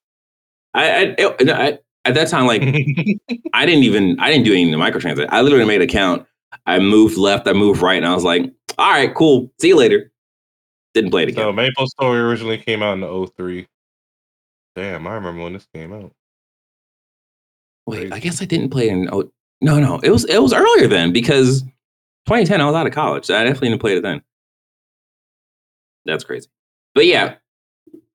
[0.73, 2.61] I, I, I, at that time, like,
[3.53, 5.27] I didn't even, I didn't do any microtransaction.
[5.29, 6.25] I literally made an account.
[6.65, 9.51] I moved left, I moved right, and I was like, all right, cool.
[9.61, 10.11] See you later.
[10.95, 11.43] Didn't play it again.
[11.43, 13.67] So Maple Story originally came out in 03.
[14.75, 16.11] Damn, I remember when this came out.
[17.85, 18.11] Wait, Crazy.
[18.11, 19.07] I guess I didn't play in.
[19.11, 21.61] Oh, no, no, it was it was earlier then because
[22.25, 23.25] 2010, I was out of college.
[23.25, 24.21] So I definitely didn't play it then.
[26.05, 26.49] That's crazy.
[26.95, 27.35] But yeah,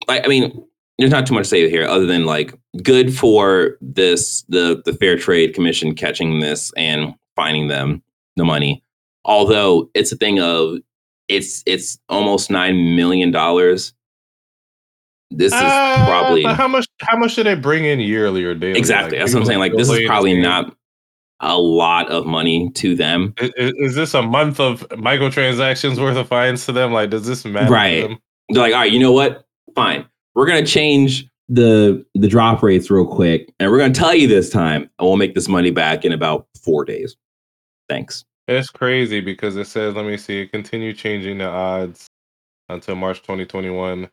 [0.09, 0.67] I, I mean,
[0.99, 4.95] there's not too much to say here other than like good for this the the
[4.95, 8.03] Fair Trade Commission catching this and finding them
[8.35, 8.83] the money.
[9.27, 10.79] Although it's a thing of
[11.29, 13.93] it's it's almost nine million dollars.
[15.33, 18.79] This is uh, probably how much how much do they bring in yearly or daily?
[18.79, 19.19] Exactly.
[19.19, 19.59] Like, That's what I'm saying.
[19.59, 20.75] Like this is probably not
[21.41, 23.35] a lot of money to them.
[23.39, 26.93] Is, is, this a month of microtransactions worth of fines to them?
[26.93, 27.71] Like, does this matter?
[27.71, 28.09] Right.
[28.49, 29.45] They're like, all right, you know what?
[29.75, 30.07] Fine.
[30.35, 34.49] We're gonna change the the drop rates real quick, and we're gonna tell you this
[34.49, 37.17] time, and we'll make this money back in about four days.
[37.89, 38.25] Thanks.
[38.49, 42.07] It's crazy because it says, let me see, continue changing the odds
[42.69, 44.09] until March 2021.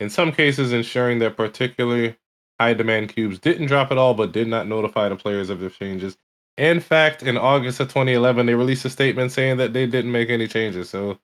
[0.00, 2.16] In some cases, ensuring that particularly
[2.58, 5.70] high demand cubes didn't drop at all, but did not notify the players of the
[5.70, 6.16] changes.
[6.56, 10.30] In fact, in August of 2011, they released a statement saying that they didn't make
[10.30, 10.88] any changes.
[10.88, 11.18] So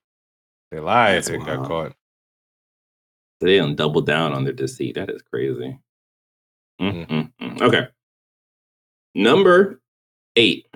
[0.71, 1.95] they lied That's and got caught.
[3.41, 4.95] They didn't double down on their deceit.
[4.95, 5.79] That is crazy.
[6.81, 7.63] Mm-hmm.
[7.63, 7.89] Okay.
[9.15, 9.81] Number
[10.37, 10.67] eight.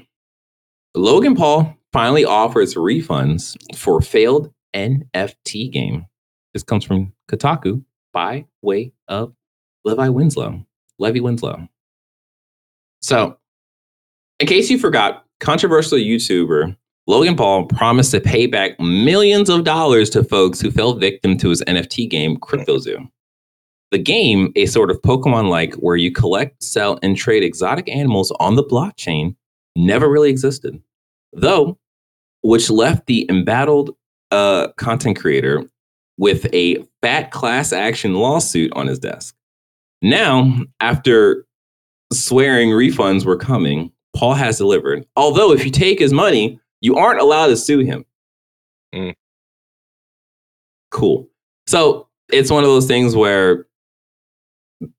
[0.97, 6.07] Logan Paul finally offers refunds for failed NFT game.
[6.55, 7.85] This comes from Kotaku
[8.15, 9.35] by way of
[9.85, 10.65] Levi Winslow.
[10.99, 11.69] Levy Winslow.
[13.03, 13.37] So
[14.41, 16.75] in case you forgot, controversial YouTuber
[17.07, 21.51] Logan Paul promised to pay back millions of dollars to folks who fell victim to
[21.51, 23.09] his NFT game, CryptoZoo.
[23.93, 28.33] The game, a sort of Pokemon like where you collect, sell, and trade exotic animals
[28.41, 29.37] on the blockchain,
[29.77, 30.83] never really existed.
[31.33, 31.79] Though,
[32.43, 33.95] which left the embattled
[34.31, 35.65] uh, content creator
[36.19, 39.35] with a fat class action lawsuit on his desk.
[40.03, 41.47] Now, after
[42.13, 45.07] swearing refunds were coming, Paul has delivered.
[45.17, 48.05] Although, if you take his money, you aren't allowed to sue him.
[48.95, 49.15] Mm.
[50.91, 51.29] Cool.
[51.67, 53.67] So it's one of those things where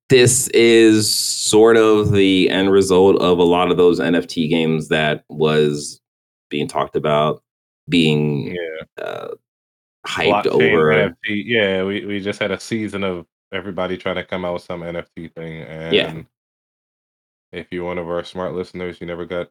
[0.10, 5.24] this is sort of the end result of a lot of those NFT games that
[5.30, 6.02] was
[6.50, 7.44] being talked about,
[7.90, 9.04] being yeah.
[9.04, 9.28] uh,
[10.06, 10.94] hyped Blockchain over.
[10.94, 11.44] NFT.
[11.46, 14.82] Yeah, we, we just had a season of everybody trying to come out with some
[14.82, 15.62] NFT thing.
[15.64, 16.22] And yeah
[17.52, 19.50] if you're one of our smart listeners, you never got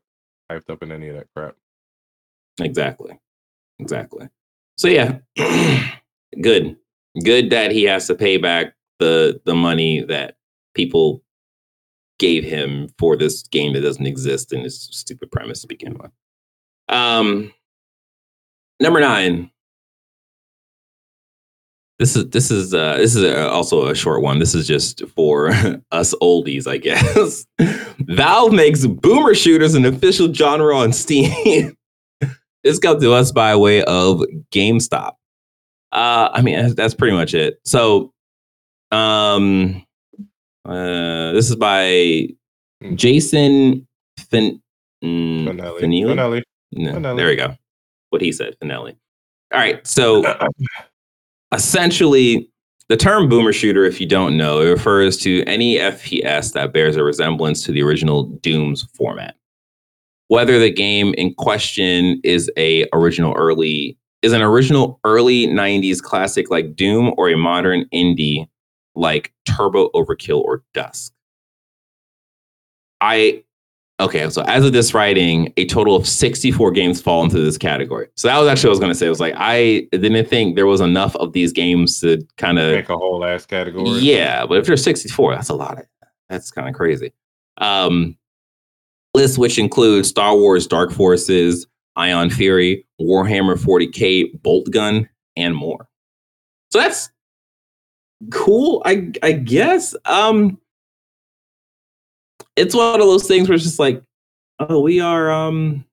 [0.51, 1.55] hyped up in any of that crap.
[2.61, 3.19] Exactly.
[3.79, 4.29] Exactly.
[4.77, 5.19] So yeah,
[6.41, 6.77] good.
[7.25, 10.37] Good that he has to pay back the the money that
[10.77, 11.23] people
[12.19, 16.13] gave him for this game that doesn't exist in this stupid premise to begin with.
[16.89, 17.53] Um
[18.81, 19.51] number 9
[21.99, 24.39] this is this is uh, this is a, also a short one.
[24.39, 25.49] This is just for
[25.93, 27.47] us oldies, I guess.
[28.01, 31.75] Valve makes boomer shooters an official genre on Steam.
[32.65, 34.23] this comes to us by way of
[34.53, 35.13] GameSpot.
[35.93, 37.61] Uh, I mean, that's pretty much it.
[37.65, 38.13] So,
[38.91, 39.86] um,
[40.67, 42.29] uh, this is by.
[42.95, 43.87] Jason
[44.19, 44.61] fin-
[45.03, 45.81] mm, Finelli.
[45.81, 46.15] Finelli.
[46.15, 46.43] Finelli.
[46.73, 47.17] No, Finelli.
[47.17, 47.57] There we go.
[48.11, 48.97] What he said, Finelli.
[49.53, 50.25] All right, so
[51.53, 52.51] essentially
[52.89, 56.97] the term boomer shooter, if you don't know, it refers to any FPS that bears
[56.97, 59.37] a resemblance to the original Doom's format.
[60.29, 66.51] Whether the game in question is a original early is an original early 90s classic
[66.51, 68.47] like Doom or a modern indie
[68.97, 71.13] like Turbo Overkill or Dusk.
[73.01, 73.45] I
[73.99, 78.09] Okay, so as of this writing, a total of 64 games fall into this category.
[78.15, 79.07] So that was actually what I was going to say.
[79.07, 82.73] It was like I didn't think there was enough of these games to kind of
[82.73, 83.89] make a whole ass category.
[84.01, 85.79] Yeah, but if there's 64, that's a lot.
[85.79, 85.87] Of,
[86.29, 87.15] that's kind of crazy.
[87.57, 88.19] Um,
[89.15, 91.67] list which includes Star Wars Dark Forces,
[91.97, 95.89] Ion Fury, Warhammer 40k, Boltgun, and more.
[96.71, 97.09] So that's
[98.31, 99.95] cool, I I guess.
[100.05, 100.59] Um,
[102.57, 104.03] it's one of those things where it's just like,
[104.59, 105.85] oh, we are um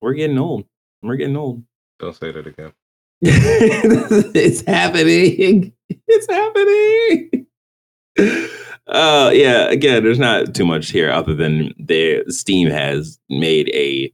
[0.00, 0.66] we're getting old.
[1.02, 1.62] We're getting old.
[1.98, 2.72] Don't say that again.
[3.22, 5.72] it's happening.
[5.88, 7.46] It's happening.
[8.86, 14.12] Uh yeah, again, there's not too much here other than the Steam has made a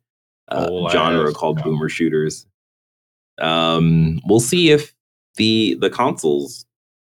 [0.49, 2.47] uh, genre called boomer shooters.
[3.39, 4.95] Um we'll see if
[5.37, 6.67] the the consoles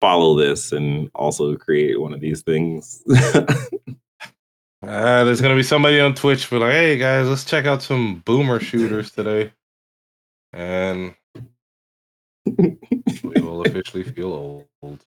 [0.03, 3.01] follow this and also create one of these things.
[3.33, 3.45] uh,
[4.83, 8.59] there's gonna be somebody on Twitch for like, hey guys, let's check out some boomer
[8.59, 9.53] shooters today,
[10.51, 11.15] and
[12.45, 15.05] we will officially feel old.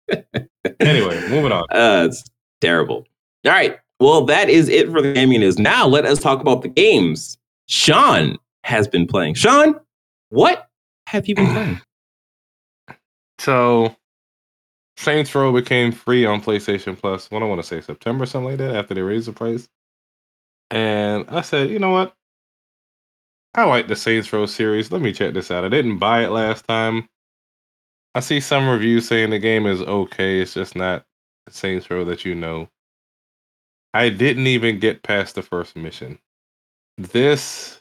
[0.80, 1.62] Anyway, moving on.
[1.70, 2.24] Uh, it's
[2.60, 3.06] terrible.
[3.46, 3.78] All right.
[4.00, 5.56] Well, that is it for the gaming news.
[5.56, 9.34] Now let us talk about the games Sean has been playing.
[9.34, 9.78] Sean,
[10.30, 10.68] what
[11.06, 11.80] have you been playing?
[13.38, 13.94] So
[15.00, 17.30] Saints Row became free on PlayStation Plus.
[17.30, 19.66] What I want to say September, something like that, after they raised the price.
[20.70, 22.14] And I said, you know what?
[23.54, 24.92] I like the Saints Row series.
[24.92, 25.64] Let me check this out.
[25.64, 27.08] I didn't buy it last time.
[28.14, 30.42] I see some reviews saying the game is okay.
[30.42, 31.06] It's just not
[31.48, 32.68] Saints Row that you know.
[33.94, 36.18] I didn't even get past the first mission.
[36.98, 37.80] this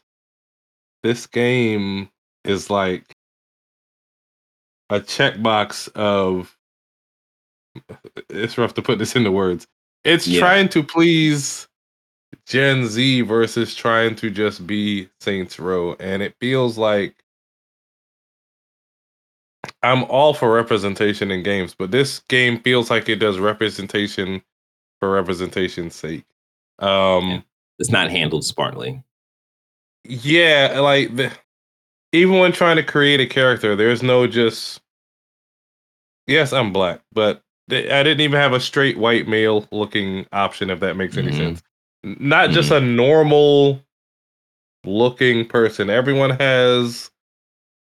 [1.04, 2.10] this game
[2.46, 3.14] is like
[4.90, 6.58] a checkbox of
[8.30, 9.68] it's rough to put this into words.
[10.04, 10.40] It's Yeah.
[10.40, 11.68] trying to please
[12.46, 17.16] Gen Z versus trying to just be Saints Row, and it feels like
[19.84, 24.42] I'm all for representation in games, but this game feels like it does representation
[25.00, 26.26] for representation's sake.
[26.80, 27.44] Um,
[27.78, 29.04] It's not handled smartly.
[30.06, 31.32] yeah, like the,
[32.14, 34.82] even when trying to create a character, there's no just.
[36.28, 37.42] Yes, I'm black, but
[37.72, 40.70] I didn't even have a straight white male looking option.
[40.70, 41.38] If that makes any Mhm.
[41.38, 41.64] sense,
[42.04, 43.84] not just a normal
[44.86, 45.90] looking person.
[45.90, 47.12] Everyone has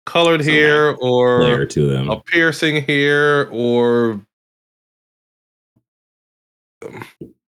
[0.07, 2.11] colored Some hair or Layer to them.
[2.11, 4.21] a piercing here or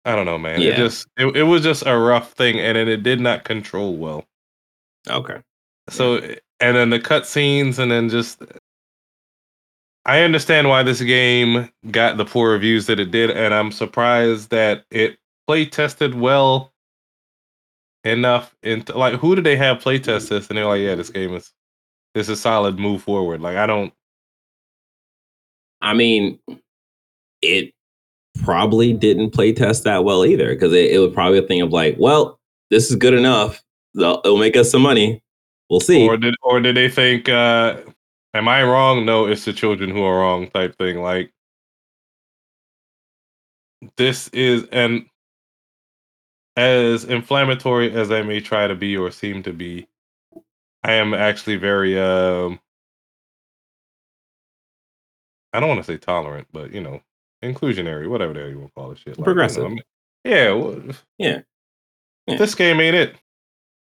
[0.04, 0.62] I don't know, man.
[0.62, 3.96] It just it, it was just a rough thing, and then it did not control
[3.96, 4.26] well.
[5.10, 5.38] Okay.
[5.90, 6.18] So
[6.60, 8.42] and then the cutscenes, and then just
[10.06, 14.50] I understand why this game got the poor reviews that it did, and I'm surprised
[14.50, 16.74] that it play tested well
[18.04, 18.56] enough.
[18.64, 20.48] Into like, who did they have play test this?
[20.48, 21.52] And they're like, yeah, this game is
[22.16, 22.80] this is a solid.
[22.80, 23.42] Move forward.
[23.42, 23.94] Like, I don't.
[25.82, 26.40] I mean,
[27.42, 27.74] it
[28.44, 31.72] probably didn't play test that well either because it, it was probably a thing of
[31.72, 32.40] like, well,
[32.70, 33.62] this is good enough.
[33.94, 35.22] They'll- It'll make us some money.
[35.70, 36.08] We'll see.
[36.08, 37.78] or did or did they think uh
[38.34, 41.32] am i wrong no it's the children who are wrong type thing like
[43.98, 45.06] this is and
[46.56, 49.88] as inflammatory as i may try to be or seem to be
[50.84, 52.60] i am actually very um
[55.54, 57.02] i don't want to say tolerant but you know
[57.44, 59.66] inclusionary whatever the hell you want to call it shit like, you know, Progressive.
[59.66, 59.82] I mean-
[60.24, 60.80] yeah, well,
[61.18, 61.42] Yeah.
[62.28, 62.38] Yeah.
[62.38, 63.16] this game ain't it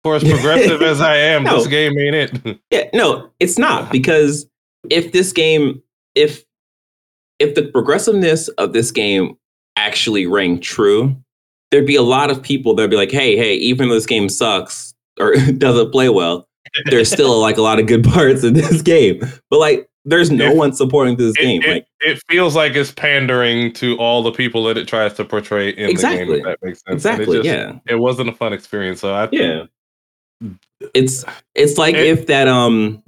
[0.02, 1.58] for as progressive as i am No.
[1.58, 4.46] this game ain't it Yeah, no, it's not because
[4.88, 5.82] if this game,
[6.14, 6.44] if
[7.38, 9.36] if the progressiveness of this game
[9.76, 11.14] actually rang true,
[11.70, 14.28] there'd be a lot of people that'd be like, "Hey, hey, even though this game
[14.28, 16.46] sucks or doesn't play well,
[16.86, 19.20] there's still like a lot of good parts in this game."
[19.50, 21.62] But like, there's no If- one supporting this it, game.
[21.62, 25.24] it- like, it feels like it's pandering to all the people that it tries to
[25.26, 26.30] portray in the game.
[26.32, 26.94] If that makes sense.
[27.04, 29.00] Exactly, It, just, yeah, it wasn't a fun experience.
[29.00, 29.64] So I yeah.
[30.94, 31.24] It's
[31.54, 33.02] it's like It- if that um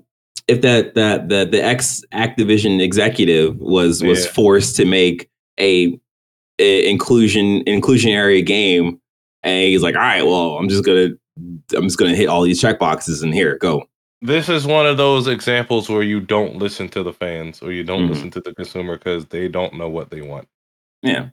[0.48, 4.30] if that that the the ex Activision executive was was Yeah.
[4.32, 5.28] forced to make
[5.60, 5.98] a,
[6.58, 9.00] a inclusion inclusionary game
[9.42, 11.10] and he's like all right well I'm just gonna
[11.76, 13.88] I'm just gonna hit all these check boxes and here go
[14.20, 17.82] this is one of those examples where you don't listen to the fans or you
[17.84, 18.10] don't Mhm.
[18.10, 20.46] listen to the consumer because they don't know what they want.
[21.02, 21.28] yeah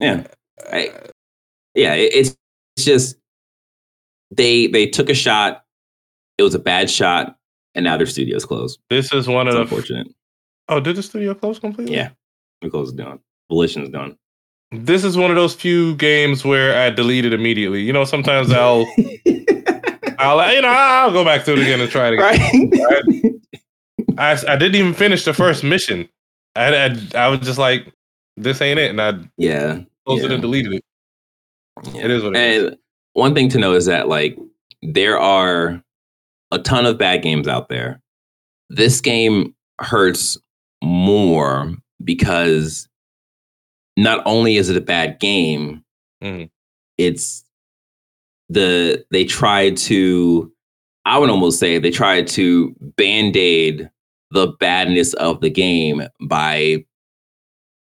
[0.00, 0.26] yeah
[0.72, 0.92] I-
[1.74, 2.36] yeah it, it's
[2.76, 3.16] it's just
[4.36, 5.64] they they took a shot
[6.38, 7.36] it was a bad shot
[7.74, 9.62] and now their studio's closed This is one it's of the.
[9.62, 10.08] unfortunate
[10.68, 11.94] Oh, did the studio close completely?
[11.94, 12.10] yeah
[12.62, 13.18] the closed done
[13.48, 14.16] volition's done
[14.72, 17.82] This is one of those few games where I delete it immediately.
[17.82, 18.86] You know, sometimes I'll,
[20.18, 22.70] I'll, you know, I'll go back to it again and try it again.
[22.70, 23.34] right
[24.18, 26.08] I, I didn't even finish the first mission.
[26.56, 27.92] I, I, I was just like,
[28.36, 28.90] this ain't it.
[28.90, 30.84] And I yeah closed it and deleted it.
[31.92, 32.04] Yeah.
[32.04, 32.74] It is what it is.
[33.14, 34.36] One thing to know is that like
[34.82, 35.82] there are
[36.52, 38.00] a ton of bad games out there.
[38.70, 40.36] This game hurts
[40.82, 42.88] more because
[43.96, 45.82] not only is it a bad game,
[46.22, 46.50] Mhm.
[46.98, 47.44] it's
[48.48, 50.50] the they tried to
[51.06, 53.90] I would almost say they tried to band-aid
[54.30, 56.84] the badness of the game by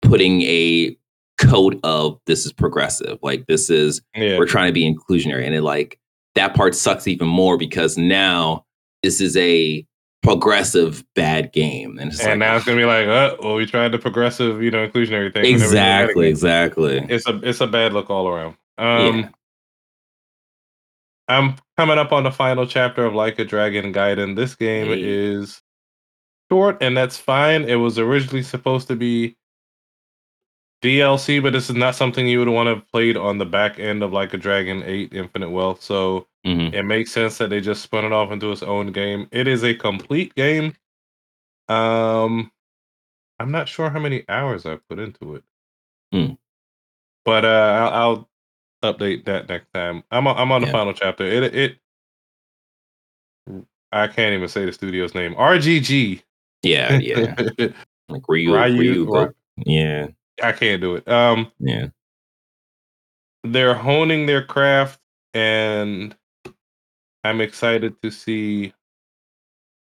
[0.03, 0.97] putting a
[1.39, 3.19] coat of this is progressive.
[3.23, 4.39] Like this is Yeah.
[4.39, 5.99] we're trying to be inclusionary and it like
[6.35, 8.65] that part sucks even more because now
[9.03, 9.87] this is a
[10.23, 13.65] progressive bad game and it's And like now it's gonna be like, uh, well, we
[13.67, 15.45] tried the progressive, you know, inclusionary thing.
[15.47, 18.57] and never did that exactly exactly It's a it's a bad look all around.
[18.79, 19.29] Um, Yeah.
[21.29, 24.37] I'm coming up on the final chapter of Like a Dragon Gaiden.
[24.37, 25.03] This game Hey.
[25.03, 25.61] is
[26.51, 27.65] short, and that's fine.
[27.65, 29.37] It was originally supposed to be
[30.83, 33.79] DLC, but this is not something you would want to have played on the back
[33.79, 35.83] end of Like a Dragon 8 Infinite Wealth.
[35.83, 36.73] So Mhm.
[36.75, 39.27] it makes sense that they just spun it off into its own game.
[39.33, 40.75] It is a complete game.
[41.69, 42.53] Um,
[43.41, 45.45] I'm not sure how many hours I've put into it,
[46.13, 46.35] Hmm.
[47.25, 47.49] but uh,
[47.93, 48.29] I'll,
[48.83, 50.05] I'll update that next time.
[50.11, 50.73] I'm on, I'm on the Yeah.
[50.73, 51.25] final chapter.
[51.25, 51.79] It it
[53.93, 55.35] I can't even say the studio's name.
[55.35, 56.23] RGG.
[56.63, 57.35] yeah yeah
[58.09, 59.33] like Ryu, Ryu- Ryu, go- Ry-
[59.65, 60.07] yeah
[60.43, 61.09] I can't do it.
[61.09, 61.89] Um, yeah
[63.53, 65.01] they're honing their craft
[65.35, 66.15] and
[67.25, 68.73] I'm excited to see.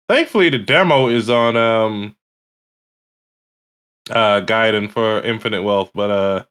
[0.07, 2.15] Thankfully, the demo is on um
[4.09, 6.45] uh Gaiden for Infinite Wealth, but uh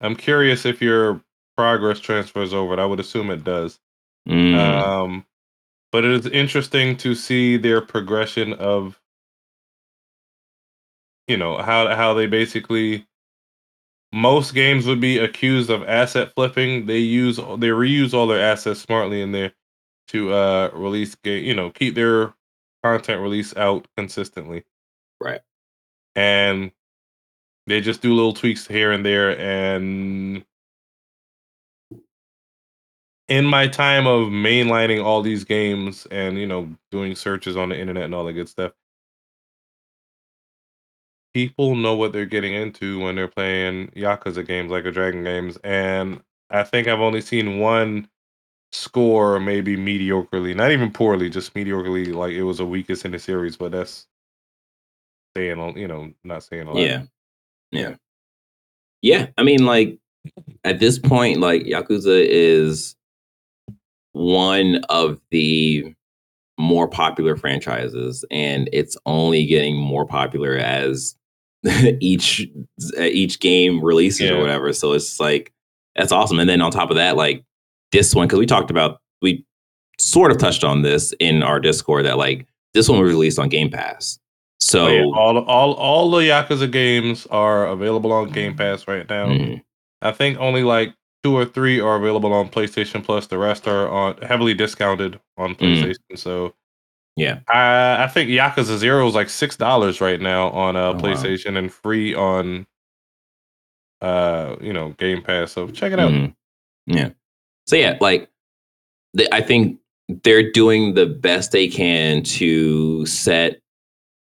[0.00, 1.22] I'm curious if your
[1.56, 2.78] progress transfers over.
[2.80, 3.78] I would assume it does.
[4.28, 4.56] Mm.
[4.56, 5.26] Um,
[5.92, 8.98] but it is interesting to see their progression of,
[11.28, 13.06] you know, how how they basically.
[14.12, 16.86] Most games would be accused of asset flipping.
[16.86, 19.52] They use they reuse all their assets smartly in there
[20.08, 21.44] to uh release game.
[21.44, 22.34] You know, keep their
[22.82, 24.64] content release out consistently.
[25.20, 25.40] Right.
[26.16, 26.72] And
[27.66, 30.44] they just do little tweaks here and there and
[33.28, 37.78] in my time of mainlining all these games and you know doing searches on the
[37.78, 38.72] internet and all that good stuff
[41.34, 45.56] people know what they're getting into when they're playing yakuza games like a dragon games
[45.64, 46.20] and
[46.50, 48.08] i think i've only seen one
[48.72, 53.18] score maybe mediocrely not even poorly just mediocrely like it was the weakest in the
[53.18, 54.06] series but that's
[55.36, 57.02] saying you know not saying a lot Yeah.
[57.70, 57.94] Yeah.
[59.02, 59.26] Yeah.
[59.38, 59.98] I mean, like
[60.64, 62.96] at this point, like Yakuza is
[64.12, 65.94] one of the
[66.58, 71.16] more popular franchises, and it's only getting more popular as
[72.00, 72.46] each
[72.98, 74.32] each game releases Yeah.
[74.36, 74.72] or whatever.
[74.72, 75.52] So it's like
[75.96, 76.38] that's awesome.
[76.38, 77.44] And then on top of that, like
[77.92, 79.44] this one, because we talked about we
[79.98, 83.48] sort of touched on this in our Discord that like this one was released on
[83.48, 84.18] Game Pass.
[84.60, 85.02] So Oh, yeah.
[85.04, 89.26] all all all the Yakuza games are available on Game Pass right now.
[89.26, 89.62] mhm.
[90.02, 93.26] I think only like two or three are available on PlayStation Plus.
[93.26, 95.96] The rest are on heavily discounted on PlayStation.
[96.16, 96.52] So Mm.
[97.20, 97.40] Yeah.
[97.48, 101.00] I I think Yakuza Zero is like six dollars right now on uh, Oh, wow.
[101.00, 102.66] PlayStation and free on
[104.00, 105.52] uh you know Game Pass.
[105.52, 106.10] So check it out.
[106.12, 106.34] Mhm.
[106.86, 107.10] Yeah.
[107.66, 108.28] So yeah, like
[109.14, 109.78] the, I think
[110.24, 113.60] they're doing the best they can to set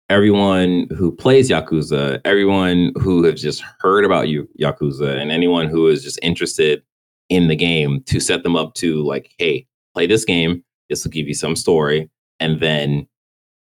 [0.10, 5.88] everyone who plays Yakuza, everyone who has just heard about you Yakuza, and anyone who
[5.88, 6.82] is just interested
[7.30, 10.64] in the game to set them up to like, hey, play this game.
[10.90, 12.10] This will give you some story,
[12.40, 13.08] and then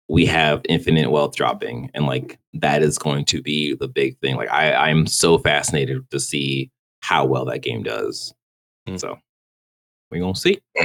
[0.09, 4.36] we have infinite wealth dropping, and like that is going to be the big thing.
[4.36, 6.71] Like I, I'm so fascinated to see
[7.01, 8.34] how well that game does.
[8.88, 8.97] Hmm.
[8.97, 9.17] So
[10.11, 10.59] we're gonna see.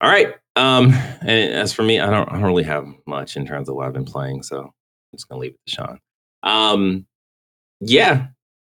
[0.00, 0.34] All right.
[0.56, 3.74] Um, and as for me, I don't I don't really have much in terms of
[3.74, 4.70] what I've been playing, so I'm
[5.14, 5.98] just gonna leave it to Sean.
[6.42, 7.06] Um,
[7.80, 8.26] yeah,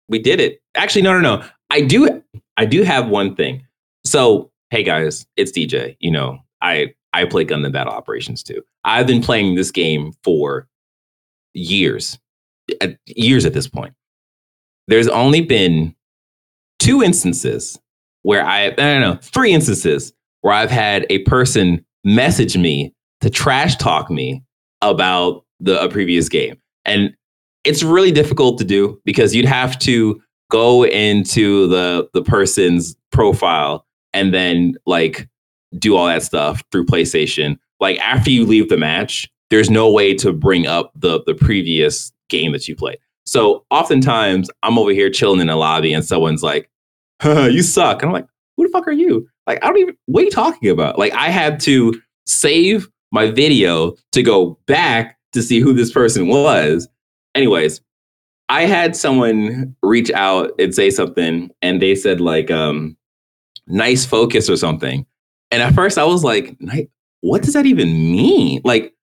[0.09, 0.61] we did it.
[0.75, 1.45] Actually, no, no, no.
[1.69, 2.21] I do
[2.57, 3.65] I do have one thing.
[4.05, 5.95] So, hey guys, it's DJ.
[5.99, 8.61] You know, I I play Gundam Battle Operations 2.
[8.83, 10.67] I've been playing this game for
[11.53, 12.19] years,
[13.05, 13.93] years at this point.
[14.87, 15.95] There's only been
[16.79, 17.79] two instances
[18.23, 23.29] where I, I don't know, three instances where I've had a person message me to
[23.29, 24.43] trash talk me
[24.81, 26.57] about the a previous game.
[26.85, 27.13] And
[27.63, 33.85] it's really difficult to do because you'd have to go into the the person's profile
[34.13, 35.27] and then like
[35.77, 37.57] do all that stuff through PlayStation.
[37.79, 42.11] Like after you leave the match, there's no way to bring up the the previous
[42.29, 42.99] game that you played.
[43.25, 46.69] So oftentimes I'm over here chilling in a lobby and someone's like,
[47.21, 48.01] huh, you suck.
[48.01, 49.27] And I'm like, who the fuck are you?
[49.47, 50.99] Like, I don't even, what are you talking about?
[50.99, 56.27] Like, I had to save my video to go back to see who this person
[56.27, 56.87] was.
[57.35, 57.81] Anyways,
[58.49, 62.97] I had someone reach out and say something, and they said, like, um,
[63.67, 65.05] nice focus or something.
[65.51, 66.57] And at first I was like,
[67.21, 68.61] what does that even mean?
[68.63, 68.93] Like,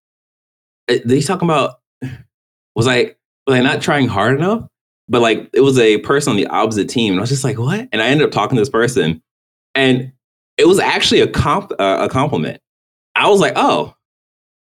[0.88, 1.80] uh, they talking about,
[2.74, 3.14] was I,
[3.46, 4.68] was I not trying hard enough?
[5.08, 7.12] But like, it was a person on the opposite team.
[7.12, 7.88] And I was just like, what?
[7.92, 9.22] And I ended up talking to this person
[9.74, 10.12] and
[10.56, 12.60] it was actually a comp uh, a compliment.
[13.14, 13.94] I was like, oh,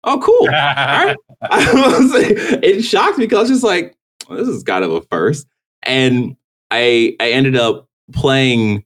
[0.05, 0.47] oh, cool.
[0.49, 1.17] right.
[1.43, 3.97] I was like, it shocked me because I was just like,
[4.29, 5.47] well, this is kind of a first.
[5.83, 6.37] And
[6.71, 8.85] I I ended up playing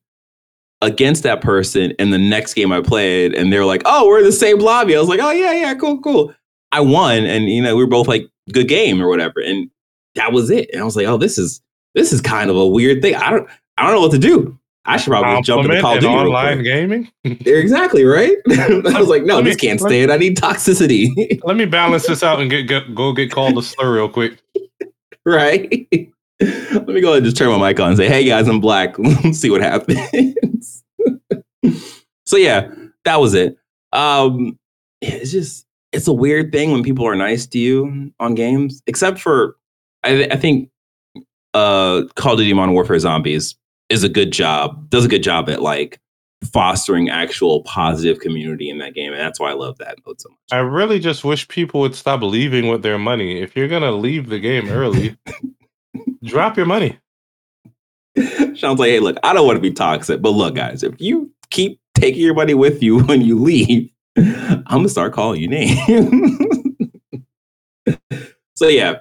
[0.83, 4.19] against that person in the next game I played, and they were like, oh, we're
[4.19, 4.97] in the same lobby.
[4.97, 6.35] I was like, oh yeah, yeah, cool, cool.
[6.73, 9.41] I won, and you know, we were both like, good game or whatever.
[9.41, 9.71] And
[10.17, 10.71] that was it.
[10.73, 11.61] And I was like, oh, this is
[11.95, 13.15] this is kind of a weird thing.
[13.15, 14.57] I don't I don't know what to do.
[14.87, 16.15] I should probably just jump into Compliment Call of Duty.
[16.15, 17.13] real online gaming.
[17.25, 18.35] Exactly, right?
[18.51, 20.11] I was like, no, Let me- this can't let- it.
[20.11, 21.39] I need toxicity.
[21.45, 24.39] Let me balance this out and get, get go get called a slur real quick.
[25.27, 25.87] right?
[26.73, 28.61] Let me go ahead and just turn my mic on and say, hey guys, I'm
[28.61, 28.99] black.
[28.99, 30.83] Let's see what happens.
[32.25, 32.71] so yeah,
[33.05, 33.57] that was it.
[33.93, 34.59] Um
[35.03, 39.19] it's just it's a weird thing when people are nice to you on games, except
[39.19, 39.57] for
[40.03, 40.71] I, I think
[41.53, 43.55] uh Call of Duty Modern Warfare Zombies
[43.91, 46.01] is a good job, does a good job at like
[46.53, 49.13] fostering actual positive community in that game.
[49.13, 50.39] And that's why I love that mode so much.
[50.53, 53.43] I really just wish people would stop leaving with their money.
[53.43, 55.19] If you're gonna leave the game early,
[56.25, 56.99] drop your money.
[58.55, 61.31] Sean's like, hey, look, I don't want to be toxic, but look, guys, if you
[61.51, 66.39] keep taking your money with you when you leave, I'm gonna start calling you names.
[68.55, 68.97] so yeah,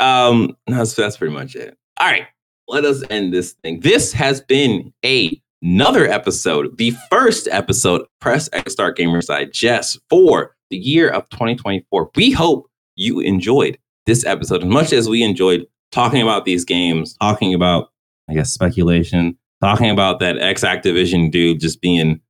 [0.00, 1.76] um, that's that's pretty much it.
[1.98, 2.26] All right,
[2.68, 3.80] let us end this thing.
[3.80, 10.56] This has been a another episode, the first episode, Press X Start Gamers Digest for
[10.70, 12.10] the year of 2024.
[12.16, 17.14] We hope you enjoyed this episode as much as we enjoyed talking about these games,
[17.20, 17.90] talking about,
[18.28, 22.20] I guess, speculation, talking about that ex Activision dude just being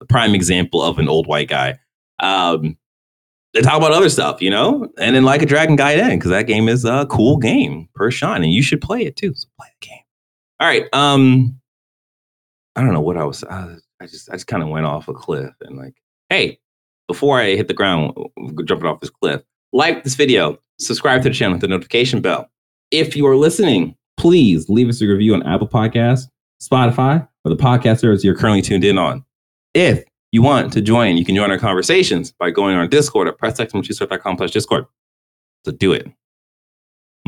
[0.00, 1.78] the prime example of an old white guy.
[2.20, 2.76] Um,
[3.52, 6.46] they talk about other stuff, you know, and then like a Dragon Gaiden because that
[6.46, 9.32] game is a cool game per Sean, and you should play it too.
[9.34, 9.98] So play the game.
[10.60, 10.86] All right.
[10.92, 11.60] Um,
[12.76, 13.44] I don't know what I was.
[13.44, 15.94] I, I just I just kind of went off a cliff and like,
[16.28, 16.58] hey,
[17.06, 18.14] before I hit the ground,
[18.64, 19.42] jumping off this cliff,
[19.72, 22.50] like this video, subscribe to the channel, hit the notification bell.
[22.94, 26.28] If you are listening, please leave us a review on Apple Podcasts,
[26.62, 29.24] Spotify, or the podcast service you're currently tuned in on.
[29.74, 33.36] If you want to join, you can join our conversations by going on Discord at
[33.36, 34.86] pressx2start.com slash Discord.
[35.64, 36.06] So do it.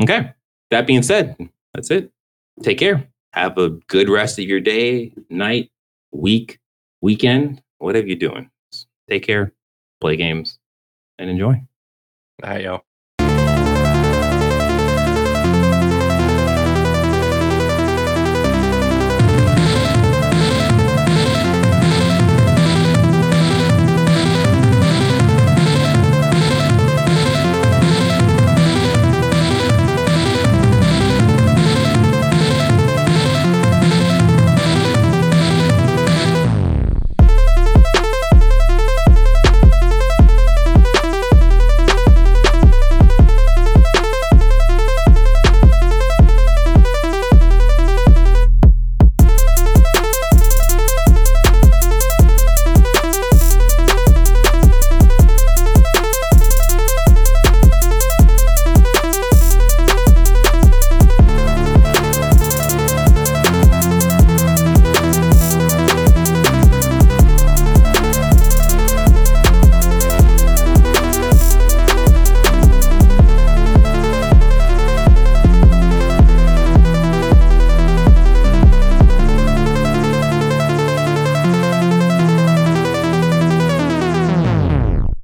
[0.01, 0.31] Okay.
[0.71, 1.35] That being said,
[1.73, 2.13] that's it.
[2.63, 3.05] Take care.
[3.33, 5.69] Have a good rest of your day, night,
[6.13, 6.59] week,
[7.01, 8.49] weekend, whatever you're doing.
[9.09, 9.51] Take care,
[9.99, 10.59] play games,
[11.19, 11.61] and enjoy.
[12.41, 12.83] All right, y'all.